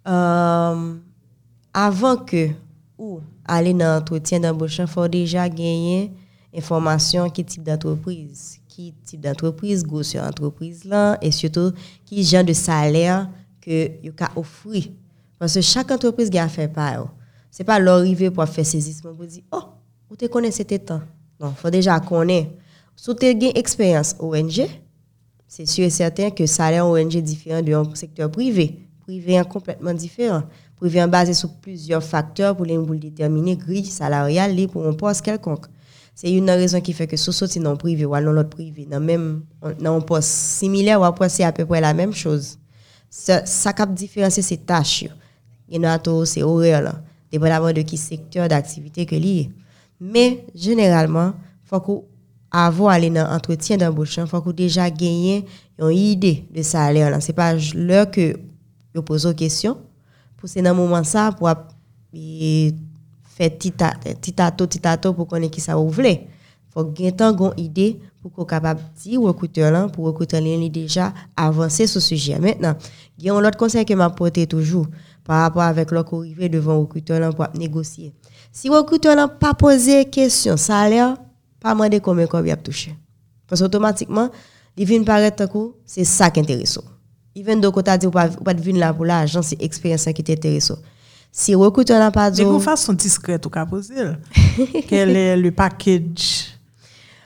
Um, 0.09 1.03
avan 1.77 2.25
ke 2.25 2.47
ou 2.97 3.21
ale 3.45 3.77
nan 3.77 3.99
entretien 4.01 4.41
d'embauchan, 4.41 4.89
fò 4.89 5.05
deja 5.13 5.45
genyen 5.53 6.09
informasyon 6.57 7.29
ki 7.37 7.45
tip 7.53 7.69
d'entreprise. 7.69 8.57
Ki 8.73 8.95
tip 9.05 9.21
d'entreprise, 9.21 9.85
gwo 9.85 10.01
se 10.01 10.17
entreprise 10.23 10.89
lan, 10.89 11.21
e 11.21 11.29
syotou 11.37 11.77
ki 12.09 12.25
jen 12.25 12.49
de 12.49 12.57
salè 12.57 13.05
ke 13.61 13.85
yon 14.01 14.17
ka 14.17 14.33
ofri. 14.41 14.89
Pansè 15.37 15.61
chak 15.61 15.93
entreprise 15.93 16.33
gen 16.33 16.49
a 16.49 16.51
fè 16.53 16.71
pa 16.73 16.95
yo. 16.97 17.11
Se 17.53 17.69
pa 17.69 17.77
lor 17.77 18.07
rive 18.07 18.33
pou 18.33 18.41
a 18.41 18.49
fè 18.49 18.65
sezisman 18.65 19.13
pou 19.19 19.29
di, 19.29 19.45
oh, 19.53 19.75
ou 20.09 20.17
te 20.17 20.33
konen 20.33 20.55
se 20.57 20.65
te 20.65 20.81
tan. 20.81 21.05
Non, 21.43 21.53
faut 21.55 21.71
déjà 21.71 22.01
connaître. 22.01 22.51
Si 22.97 23.15
tu 23.17 23.31
une 23.31 23.43
expérience 23.57 24.15
ONG, 24.19 24.67
c'est 25.49 25.67
sûr 25.67 25.85
et 25.85 25.91
certain 25.91 26.31
que 26.31 26.45
le 26.45 26.47
salaire 26.47 26.87
ONG 26.87 27.17
est 27.17 27.23
différent 27.23 27.61
du 27.61 27.75
secteur 27.95 28.31
privé. 28.31 28.89
Privé 29.01 29.35
est 29.35 29.49
complètement 29.49 29.93
différent 29.93 30.45
vient 30.89 31.09
basé 31.09 31.35
sur 31.35 31.55
plusieurs 31.55 32.03
facteurs 32.03 32.57
pour 32.57 32.67
les 32.67 32.79
déterminer 32.99 33.57
grille 33.57 33.87
salariale 33.87 34.57
pour 34.69 34.87
un 34.87 34.93
poste 34.93 35.23
quelconque. 35.23 35.67
C'est 36.15 36.31
une 36.31 36.51
raison 36.51 36.81
qui 36.81 36.93
fait 36.93 37.07
que 37.07 37.17
sous 37.17 37.33
sorti 37.33 37.59
non 37.59 37.77
privé 37.77 38.05
ou 38.05 38.11
dans 38.11 38.33
l'autre 38.33 38.51
privé, 38.51 38.87
dans 38.87 39.01
même 39.01 39.43
un 39.63 40.01
poste 40.01 40.29
similaire 40.29 41.01
ou 41.01 41.05
après 41.05 41.29
c'est 41.29 41.45
à 41.45 41.53
peu 41.53 41.65
près 41.65 41.81
la 41.81 41.95
même 41.95 42.13
chose. 42.13 42.59
Ça, 43.09 43.45
ça 43.47 43.73
cap 43.73 43.93
différencier 43.93 44.43
ces 44.43 44.59
tâches. 44.59 45.05
Il 45.69 45.81
y 45.81 45.87
a 45.87 46.01
c'est 46.25 46.43
horaire 46.43 46.83
là, 46.83 47.03
dépendamment 47.31 47.73
de 47.73 47.83
qui 47.83 47.97
secteur 47.97 48.49
d'activité 48.49 49.07
que 49.07 49.15
lié. 49.15 49.51
Mais 50.05 50.45
généralement, 50.53 51.33
faut 51.63 51.79
qu'on 51.79 52.05
avant 52.51 52.89
aller 52.89 53.09
dans 53.09 53.31
l'entretien 53.31 53.77
d'embauche, 53.77 54.17
il 54.17 54.27
faut 54.27 54.53
déjà 54.53 54.91
gagné 54.91 55.45
une 55.79 55.93
idée 55.93 56.45
de 56.53 56.61
salaire 56.63 57.09
là. 57.09 57.21
C'est 57.21 57.33
pas 57.33 57.55
l'heure 57.77 58.11
que 58.11 58.35
vous 58.93 59.03
posez 59.03 59.29
aux 59.29 59.33
questions. 59.33 59.79
Pour 60.37 60.49
c'est 60.49 60.61
dans 60.61 60.75
moment 60.75 61.05
ça 61.05 61.31
pour 61.31 61.49
faire 61.49 61.65
petit 63.49 63.71
tato 63.71 64.67
petit 64.67 64.81
tato 64.81 65.13
pour 65.13 65.29
connaître 65.29 65.55
qui 65.55 65.61
ça 65.61 65.77
vous 65.77 65.89
voulez. 65.89 66.27
Faut 66.71 66.85
gagner 66.85 67.15
une 67.21 67.65
idée 67.65 68.01
pour 68.21 68.33
qu'on 68.33 68.45
capable 68.45 68.81
dire 69.01 69.23
recruteur 69.23 69.71
là 69.71 69.87
pour 69.87 70.07
recruteur 70.07 70.41
là 70.41 70.69
déjà 70.69 71.15
avancer 71.37 71.87
sur 71.87 72.03
ce 72.03 72.09
sujet. 72.09 72.41
Maintenant 72.41 72.75
il 73.19 73.27
y 73.27 73.31
a 73.31 73.35
un 73.35 73.45
autre 73.45 73.57
conseil 73.57 73.85
que 73.85 73.95
m'a 73.95 74.11
porté 74.11 74.49
toujours 74.49 74.89
par 75.23 75.43
rapport 75.43 75.63
avec 75.63 75.93
le 75.93 76.01
arrivé 76.01 76.49
devant 76.49 76.81
recruteur 76.81 77.21
là 77.21 77.31
pour 77.31 77.47
négocier 77.55 78.13
si 78.53 78.69
recruteur 78.69 79.17
là 79.17 79.27
pas 79.27 79.55
poser 79.55 80.05
question 80.05 80.57
salaire 80.57 81.17
pas 81.59 81.73
demander 81.73 82.01
combien 82.01 82.27
combien 82.27 82.55
a 82.55 82.57
touché 82.57 82.95
parce 83.49 83.63
automatiquement 83.63 84.29
il 84.77 84.87
vient 84.87 85.03
paraître 85.03 85.45
c'est 85.87 86.05
ça 86.05 86.31
qui 86.31 86.41
intéresse 86.41 86.79
even 87.35 87.61
de 87.61 87.69
côté 87.69 88.07
ou 88.07 88.11
pas 88.11 88.29
pas 88.29 88.55
venir 88.55 88.81
là 88.81 88.93
pour 88.93 89.07
l'argent 89.07 89.43
c'est 89.43 89.61
expérience 89.63 90.05
qui 90.15 90.23
t'intéresse 90.23 90.73
si 91.33 91.55
recruteur 91.55 91.99
n'a 91.99 92.11
pas 92.11 92.31
dit 92.31 92.45
mais 92.45 92.61
façon 92.61 92.93
discrète 92.93 93.47
ou 93.47 93.51
cas 93.51 93.65
poser 93.65 93.95
quel 94.89 95.17
est 95.17 95.37
le 95.37 95.51
package? 95.51 96.53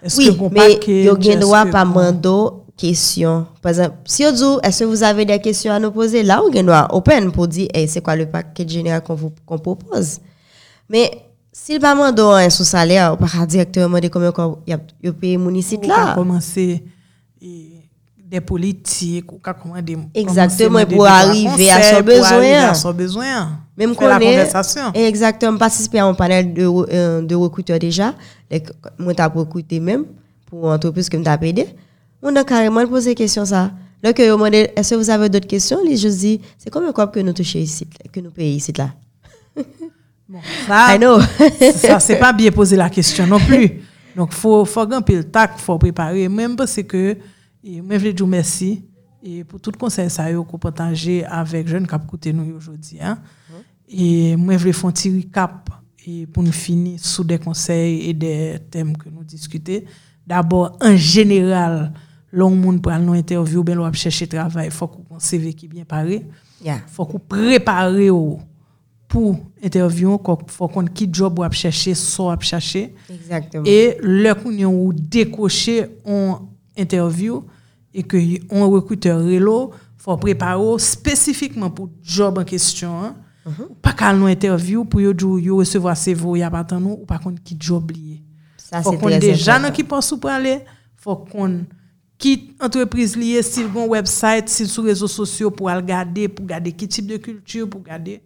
Est-ce 0.02 0.18
oui, 0.18 0.26
que 0.26 0.30
bon 0.30 0.50
mais 0.52 0.78
yo 1.04 1.16
gen 1.20 1.40
droit 1.40 1.66
pas 1.66 1.84
mando 1.84 2.66
question 2.76 3.46
par 3.60 3.70
exemple 3.70 3.96
si 4.04 4.24
on 4.24 4.30
dit 4.30 4.60
est-ce 4.62 4.80
que 4.80 4.84
vous 4.84 5.02
avez 5.02 5.24
des 5.24 5.40
questions 5.40 5.72
à 5.72 5.80
nous 5.80 5.90
poser? 5.90 6.22
Là 6.22 6.40
on 6.46 6.52
gen 6.52 6.66
droit 6.66 6.86
open 6.90 7.32
pour 7.32 7.48
dire 7.48 7.68
hey, 7.74 7.88
c'est 7.88 8.00
quoi 8.00 8.14
le 8.14 8.26
package 8.26 8.68
général 8.68 9.02
qu'on 9.02 9.14
vous 9.16 9.32
qu'on 9.44 9.58
propose? 9.58 10.20
Mais 10.88 11.10
s'il 11.52 11.80
pas 11.80 11.94
mando 11.94 12.30
un 12.30 12.50
sous 12.50 12.64
salaire 12.64 13.14
ou 13.14 13.16
pas 13.16 13.46
directement 13.46 13.86
demander 13.86 14.10
combien 14.10 14.32
il 14.66 14.76
y 15.04 15.08
a 15.08 15.12
payé 15.12 15.36
mon 15.38 15.60
site 15.62 15.86
là 15.86 16.14
commencer 16.14 16.82
et 17.40 17.72
des 18.28 18.40
politiques 18.40 19.30
ou 19.32 19.38
commander 19.38 19.96
Exactement, 20.14 20.84
pour 20.84 21.06
arriver 21.06 21.70
à 21.70 21.80
son 21.94 22.02
besoin. 22.02 22.68
à 22.70 22.74
son 22.74 22.92
besoin. 22.92 23.48
Même 23.76 23.90
la 23.90 23.96
qu'on 23.96 24.06
est- 24.20 24.30
conversation. 24.32 24.92
Exactement, 24.94 25.56
participer 25.58 25.98
à 26.00 26.06
un 26.06 26.14
panel 26.14 26.52
de, 26.52 26.64
euh, 26.66 27.22
de 27.22 27.34
recruteurs 27.34 27.78
déjà. 27.78 28.14
Moi, 28.98 29.14
t'as 29.14 29.28
recruté 29.28 29.78
même 29.80 30.06
pour 30.46 30.66
une 30.66 30.72
entreprise 30.74 31.08
que 31.08 31.16
m'as 31.18 31.38
aidé. 31.42 31.66
On 32.22 32.34
a 32.34 32.42
carrément 32.42 32.84
posé 32.86 33.14
question 33.14 33.44
ça. 33.44 33.70
Là, 34.02 34.12
que 34.12 34.22
on 34.30 34.36
demandé, 34.38 34.70
est-ce 34.74 34.90
que 34.94 34.94
vous 35.00 35.10
avez 35.10 35.28
d'autres 35.28 35.46
questions? 35.46 35.78
Les 35.84 35.96
je 35.96 36.08
dis, 36.08 36.40
c'est 36.58 36.70
combien 36.70 36.88
de 36.88 36.94
quoi 36.94 37.06
que 37.06 37.20
nous 37.20 37.32
touchons 37.32 37.58
ici, 37.58 37.86
que 38.12 38.20
nous 38.20 38.30
payons 38.30 38.56
ici, 38.56 38.72
là? 38.76 38.90
Bon, 40.28 40.40
ça, 40.66 40.94
I 40.94 40.98
know. 40.98 41.20
ça, 41.74 42.00
c'est 42.00 42.18
pas 42.18 42.32
bien 42.32 42.50
poser 42.50 42.76
la 42.76 42.90
question 42.90 43.26
non 43.26 43.38
plus. 43.38 43.80
Donc, 44.16 44.30
il 44.32 44.36
faut, 44.36 44.64
faut 44.64 44.86
grimper 44.86 45.16
le 45.16 45.24
tac, 45.24 45.58
faut 45.58 45.78
préparer. 45.78 46.28
Même 46.28 46.56
parce 46.56 46.82
que, 46.82 47.16
et 47.62 47.80
moi, 47.80 47.98
je 47.98 48.04
veux 48.04 48.12
dire 48.12 48.26
merci 48.26 48.84
et 49.22 49.44
pour 49.44 49.60
tout 49.60 49.72
le 49.72 49.78
conseil 49.78 50.08
ça 50.08 50.32
qu'on 50.32 50.58
partager 50.58 51.24
avec 51.24 51.66
jeunes 51.66 51.86
qui 51.86 51.94
écoutent 51.94 52.26
nous 52.26 52.56
aujourd'hui. 52.56 52.98
Hein? 53.00 53.18
Mm. 53.48 53.52
Et 53.88 54.36
moi, 54.36 54.54
je 54.54 54.58
voulais 54.60 54.72
faire 54.72 54.86
un 54.86 54.92
petit 54.92 55.16
recap 55.16 55.70
et 56.06 56.26
pour 56.26 56.42
nous 56.42 56.52
finir 56.52 57.00
sous 57.00 57.24
des 57.24 57.38
conseils 57.38 58.08
et 58.08 58.14
des 58.14 58.58
thèmes 58.70 58.96
que 58.96 59.08
nous 59.08 59.24
discutons. 59.24 59.80
D'abord, 60.24 60.76
en 60.80 60.96
général, 60.96 61.92
l'on 62.32 62.50
monde 62.50 62.80
pour 62.80 62.92
nous 62.98 63.14
interview, 63.14 63.64
ben, 63.64 63.76
l'on 63.76 63.92
chercher 63.92 64.26
travail, 64.26 64.70
faut 64.70 64.88
qu'on 64.88 65.18
CV 65.18 65.54
qui 65.54 65.66
bien 65.66 65.84
paré. 65.84 66.26
Yeah. 66.64 66.80
Faut 66.86 67.04
qu'on 67.04 67.18
prépare 67.18 67.92
au 68.10 68.38
pour 69.08 69.38
interview 69.62 70.18
qu'on 70.18 70.38
faut 70.46 70.68
qu'on 70.68 70.84
qui 70.84 71.08
job 71.12 71.38
ou 71.38 71.42
à 71.42 71.50
chercher 71.50 71.94
soit 71.94 72.32
à 72.34 72.40
chercher 72.40 72.94
Exactement. 73.08 73.64
et 73.66 73.96
le 74.02 74.32
qu'on 74.34 74.64
ou 74.64 74.92
décocher 74.92 75.86
en 76.04 76.40
interview 76.76 77.44
et 77.94 78.02
que 78.02 78.16
on 78.50 78.68
recruteur 78.70 79.20
relo 79.24 79.70
faut 79.96 80.16
préparer 80.16 80.78
spécifiquement 80.78 81.70
pour 81.70 81.88
job 82.02 82.38
en 82.38 82.44
question 82.44 83.00
hein. 83.02 83.14
pas 83.80 83.92
qu'à 83.92 84.12
nous 84.12 84.26
interview 84.26 84.84
pour 84.84 85.00
yo 85.00 85.56
recevoir 85.56 85.96
CV 85.96 86.38
y 86.38 86.42
a 86.42 86.50
pas 86.50 86.64
tant 86.64 86.80
nous 86.80 86.98
ou 87.02 87.06
pas 87.06 87.18
qu'on 87.18 87.34
qui 87.34 87.56
job 87.58 87.90
lié 87.92 88.20
Ça, 88.56 88.82
faut 88.82 88.90
c'est 88.92 88.98
qu'on 88.98 89.06
très 89.06 89.18
déjà 89.18 89.54
important. 89.56 89.72
qui 89.72 89.84
pense 89.84 90.14
pour 90.20 90.30
aller 90.30 90.58
faut 90.96 91.16
qu'on 91.16 91.64
quitte 92.18 92.60
entreprise 92.62 93.16
liée 93.16 93.42
s'il 93.42 93.68
bon 93.68 93.86
website 93.88 94.48
s'il 94.48 94.68
sur 94.68 94.84
réseaux 94.84 95.06
sociaux 95.08 95.50
pour 95.50 95.68
regarder 95.68 96.28
pour 96.28 96.44
regarder 96.44 96.72
qui 96.72 96.88
type 96.88 97.06
de 97.06 97.16
culture 97.18 97.68
pour 97.70 97.80
regarder 97.82 98.20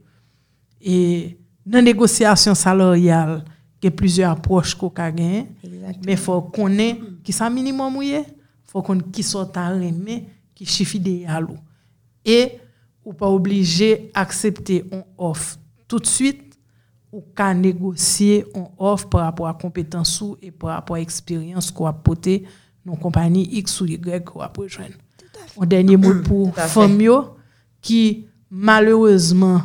et 0.80 1.38
dans 1.64 1.82
négociation 1.82 2.54
salariale 2.54 3.44
il 3.82 3.86
y 3.86 3.88
a 3.88 3.90
plusieurs 3.90 4.32
approches 4.32 4.74
qu'on 4.74 4.88
a 4.88 5.10
mais 6.04 6.16
faut 6.16 6.42
qu'on 6.42 6.70
ait 6.78 7.00
qui 7.22 7.32
ça 7.32 7.48
minimum 7.48 7.96
oui 7.96 8.16
faut 8.64 8.82
qu'on 8.82 8.98
qui 8.98 9.22
soit 9.22 9.56
à 9.56 9.70
remet 9.70 10.26
qui 10.54 10.66
chiffre 10.66 10.96
idéal 10.96 11.46
et 12.24 12.52
ou 13.04 13.12
pas 13.12 13.28
obligé 13.28 14.10
accepter 14.14 14.84
on 14.92 15.04
offre 15.18 15.58
tout 15.88 15.98
de 15.98 16.06
suite 16.06 16.58
ou 17.12 17.22
qu'à 17.34 17.54
négocier 17.54 18.46
on 18.54 18.68
offre 18.78 19.08
par 19.08 19.22
rapport 19.22 19.48
à 19.48 19.54
compétence 19.54 20.20
ou 20.20 20.36
et 20.40 20.50
par 20.50 20.70
rapport 20.70 20.96
à 20.96 21.00
expérience 21.00 21.70
qu'on 21.70 21.86
a 21.86 21.92
porté 21.92 22.44
dans 22.84 22.96
compagnie 22.96 23.48
X 23.58 23.80
ou 23.80 23.86
Y 23.86 24.24
qu'on 24.24 24.40
a 24.40 24.52
rejoindre. 24.56 24.94
Un 25.60 25.66
dernier 25.66 25.96
mot 25.96 26.14
pour 26.22 26.52
yo 26.98 27.36
qui 27.80 28.26
malheureusement 28.50 29.62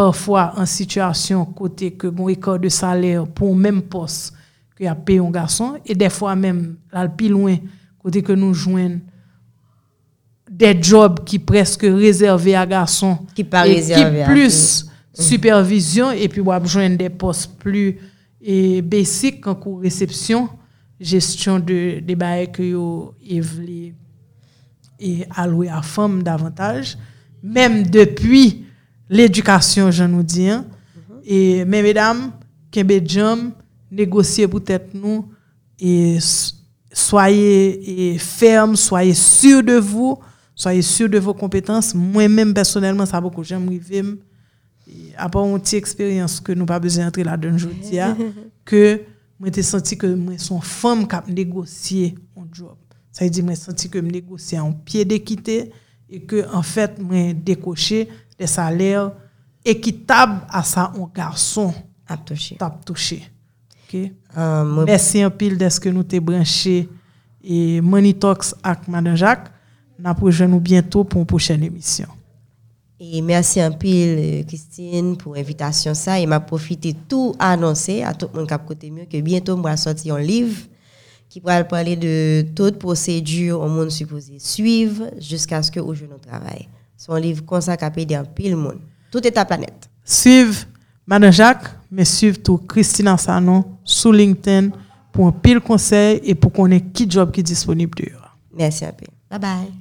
parfois 0.00 0.54
en 0.56 0.64
situation 0.64 1.44
côté 1.44 1.90
que 1.90 2.06
gon 2.06 2.30
écart 2.30 2.58
de 2.58 2.70
salaire 2.70 3.26
pour 3.26 3.54
même 3.54 3.82
poste 3.82 4.32
que 4.74 4.86
a 4.86 4.94
payé 4.94 5.18
un 5.18 5.30
garçon 5.30 5.74
et 5.84 5.94
des 5.94 6.08
fois 6.08 6.34
même 6.34 6.76
là 6.90 7.04
le 7.04 7.10
plus 7.10 7.28
loin 7.28 7.56
côté 7.98 8.22
que 8.22 8.32
nous 8.32 8.54
joignent 8.54 9.00
des 10.50 10.82
jobs 10.82 11.22
qui 11.22 11.38
presque 11.38 11.82
réservés 11.82 12.54
à 12.56 12.64
garçons 12.64 13.18
Qui 13.34 13.44
pas 13.44 13.68
et 13.68 13.74
réservé 13.74 14.20
qui 14.20 14.30
plus 14.30 14.86
supervision 15.12 16.12
et 16.12 16.28
puis 16.28 16.40
on 16.40 16.64
joindre 16.64 16.96
des 16.96 17.10
postes 17.10 17.58
plus 17.58 17.98
et 18.40 18.80
basic 18.80 19.46
en 19.46 19.54
cours 19.54 19.82
réception 19.82 20.48
gestion 20.98 21.58
de 21.58 22.00
des 22.00 22.16
bails 22.16 22.50
que 22.50 22.62
yo 22.62 23.14
et 24.98 25.26
allouer 25.36 25.68
à 25.68 25.82
femmes 25.82 26.22
davantage. 26.22 26.96
Même 27.42 27.82
depuis 27.82 28.64
l'edukasyon 29.10 29.90
jan 29.90 30.10
nou 30.12 30.22
diyan, 30.22 30.62
mm 30.62 31.02
-hmm. 31.02 31.20
e 31.26 31.64
men 31.66 31.84
medam, 31.84 32.30
kenbe 32.70 33.00
jam, 33.02 33.50
negosye 33.90 34.46
pou 34.48 34.62
tèt 34.62 34.94
nou, 34.94 35.26
e 35.80 36.18
soye 36.92 38.16
ferme, 38.22 38.78
soye 38.78 39.14
sur 39.14 39.62
de 39.66 39.78
vou, 39.78 40.18
soye 40.54 40.82
sur 40.82 41.08
de 41.08 41.18
vou 41.18 41.34
kompetans, 41.34 41.92
mwen 41.94 42.30
men 42.32 42.54
personelman 42.54 43.08
sa 43.08 43.20
pou 43.22 43.34
kou 43.34 43.46
jan 43.46 43.62
mwivem, 43.62 44.16
apon 45.18 45.52
mwen 45.52 45.64
ti 45.64 45.78
eksperyans 45.78 46.38
ke 46.44 46.54
nou 46.56 46.68
pa 46.68 46.80
beze 46.82 47.02
entre 47.02 47.24
la 47.26 47.38
den 47.40 47.58
jodi 47.60 47.98
ya, 47.98 48.12
ke 48.68 49.00
mwen 49.40 49.54
te 49.54 49.64
senti 49.66 49.98
ke 49.98 50.10
mwen 50.14 50.38
son 50.42 50.62
fom 50.62 51.06
kap 51.10 51.28
negosye 51.30 52.14
an 52.38 52.48
job. 52.52 52.76
Sa 53.14 53.26
yi 53.26 53.32
di 53.34 53.42
mwen 53.42 53.58
senti 53.58 53.90
ke 53.90 54.02
mwen 54.02 54.20
negosye 54.20 54.60
an 54.60 54.74
piye 54.86 55.06
dekite, 55.08 55.62
e 56.10 56.18
ke 56.26 56.42
an 56.50 56.66
fèt 56.66 56.98
mwen 57.02 57.38
dekoche, 57.46 58.04
des 58.40 58.46
salaires 58.46 59.12
équitables 59.64 60.40
à 60.48 60.62
ça 60.62 60.92
un 60.96 61.10
garçon 61.14 61.72
À 62.08 62.16
toucher. 62.16 62.56
t'a 62.56 62.70
touché 62.84 63.22
OK? 63.86 64.00
Euh, 64.36 64.64
moi, 64.64 64.84
Merci 64.86 65.20
un 65.22 65.30
pile 65.30 65.58
de 65.58 65.68
ce 65.68 65.78
que 65.78 65.90
nous 65.90 66.02
t'es 66.02 66.20
branché 66.20 66.88
et 67.44 67.80
Money 67.82 68.14
Talks 68.14 68.54
avec 68.62 68.88
Madame 68.88 69.14
Jacques. 69.14 69.50
Nous 69.98 70.14
prochaine 70.14 70.50
nous 70.50 70.60
bientôt 70.60 71.04
pour 71.04 71.20
une 71.20 71.26
prochaine 71.26 71.62
émission. 71.62 72.06
Et 72.98 73.20
merci 73.20 73.60
un 73.60 73.70
pile, 73.72 74.18
euh, 74.18 74.42
Christine, 74.44 75.16
pour 75.16 75.34
l'invitation. 75.34 75.92
Ça, 75.94 76.18
et 76.18 76.26
m'a 76.26 76.40
profité 76.40 76.94
tout 77.08 77.34
annoncer 77.38 78.02
à 78.02 78.14
tout 78.14 78.28
le 78.32 78.38
monde 78.38 78.48
qui 78.48 78.54
a 78.54 78.58
côté 78.58 78.90
mieux 78.90 79.04
que 79.04 79.20
bientôt, 79.20 79.54
on 79.54 79.60
va 79.60 79.76
sortir 79.76 80.14
un 80.14 80.20
livre 80.20 80.56
qui 81.28 81.40
va 81.40 81.62
parler 81.64 81.96
de 81.96 82.46
toute 82.54 82.78
procédure 82.78 83.60
au 83.60 83.68
monde 83.68 83.90
supposé 83.90 84.38
suivre 84.38 85.10
jusqu'à 85.18 85.62
ce 85.62 85.70
que 85.70 85.80
au 85.80 85.94
jour 85.94 86.08
nous 86.10 86.18
travail. 86.18 86.68
Son 87.00 87.14
livre 87.14 87.46
consacré 87.46 88.06
ça 88.06 88.22
qui 88.22 88.28
pile 88.34 88.56
monde. 88.56 88.78
Tout 89.10 89.26
est 89.26 89.38
à 89.38 89.46
planète. 89.46 89.88
Suivez 90.04 90.66
Madame 91.06 91.32
Jacques, 91.32 91.70
mais 91.90 92.04
suivez 92.04 92.36
tout 92.36 92.58
Christine 92.58 93.16
Sanon 93.16 93.64
sur 93.84 94.12
LinkedIn 94.12 94.68
pour 95.10 95.26
un 95.26 95.32
pile 95.32 95.60
conseil 95.60 96.20
et 96.22 96.34
pour 96.34 96.52
qu'on 96.52 96.70
ait 96.70 96.82
qui 96.82 97.10
job 97.10 97.32
qui 97.32 97.40
est 97.40 97.42
disponible. 97.42 98.02
Merci 98.54 98.84
à 98.84 98.92
peu. 98.92 99.06
Bye 99.30 99.40
bye. 99.40 99.72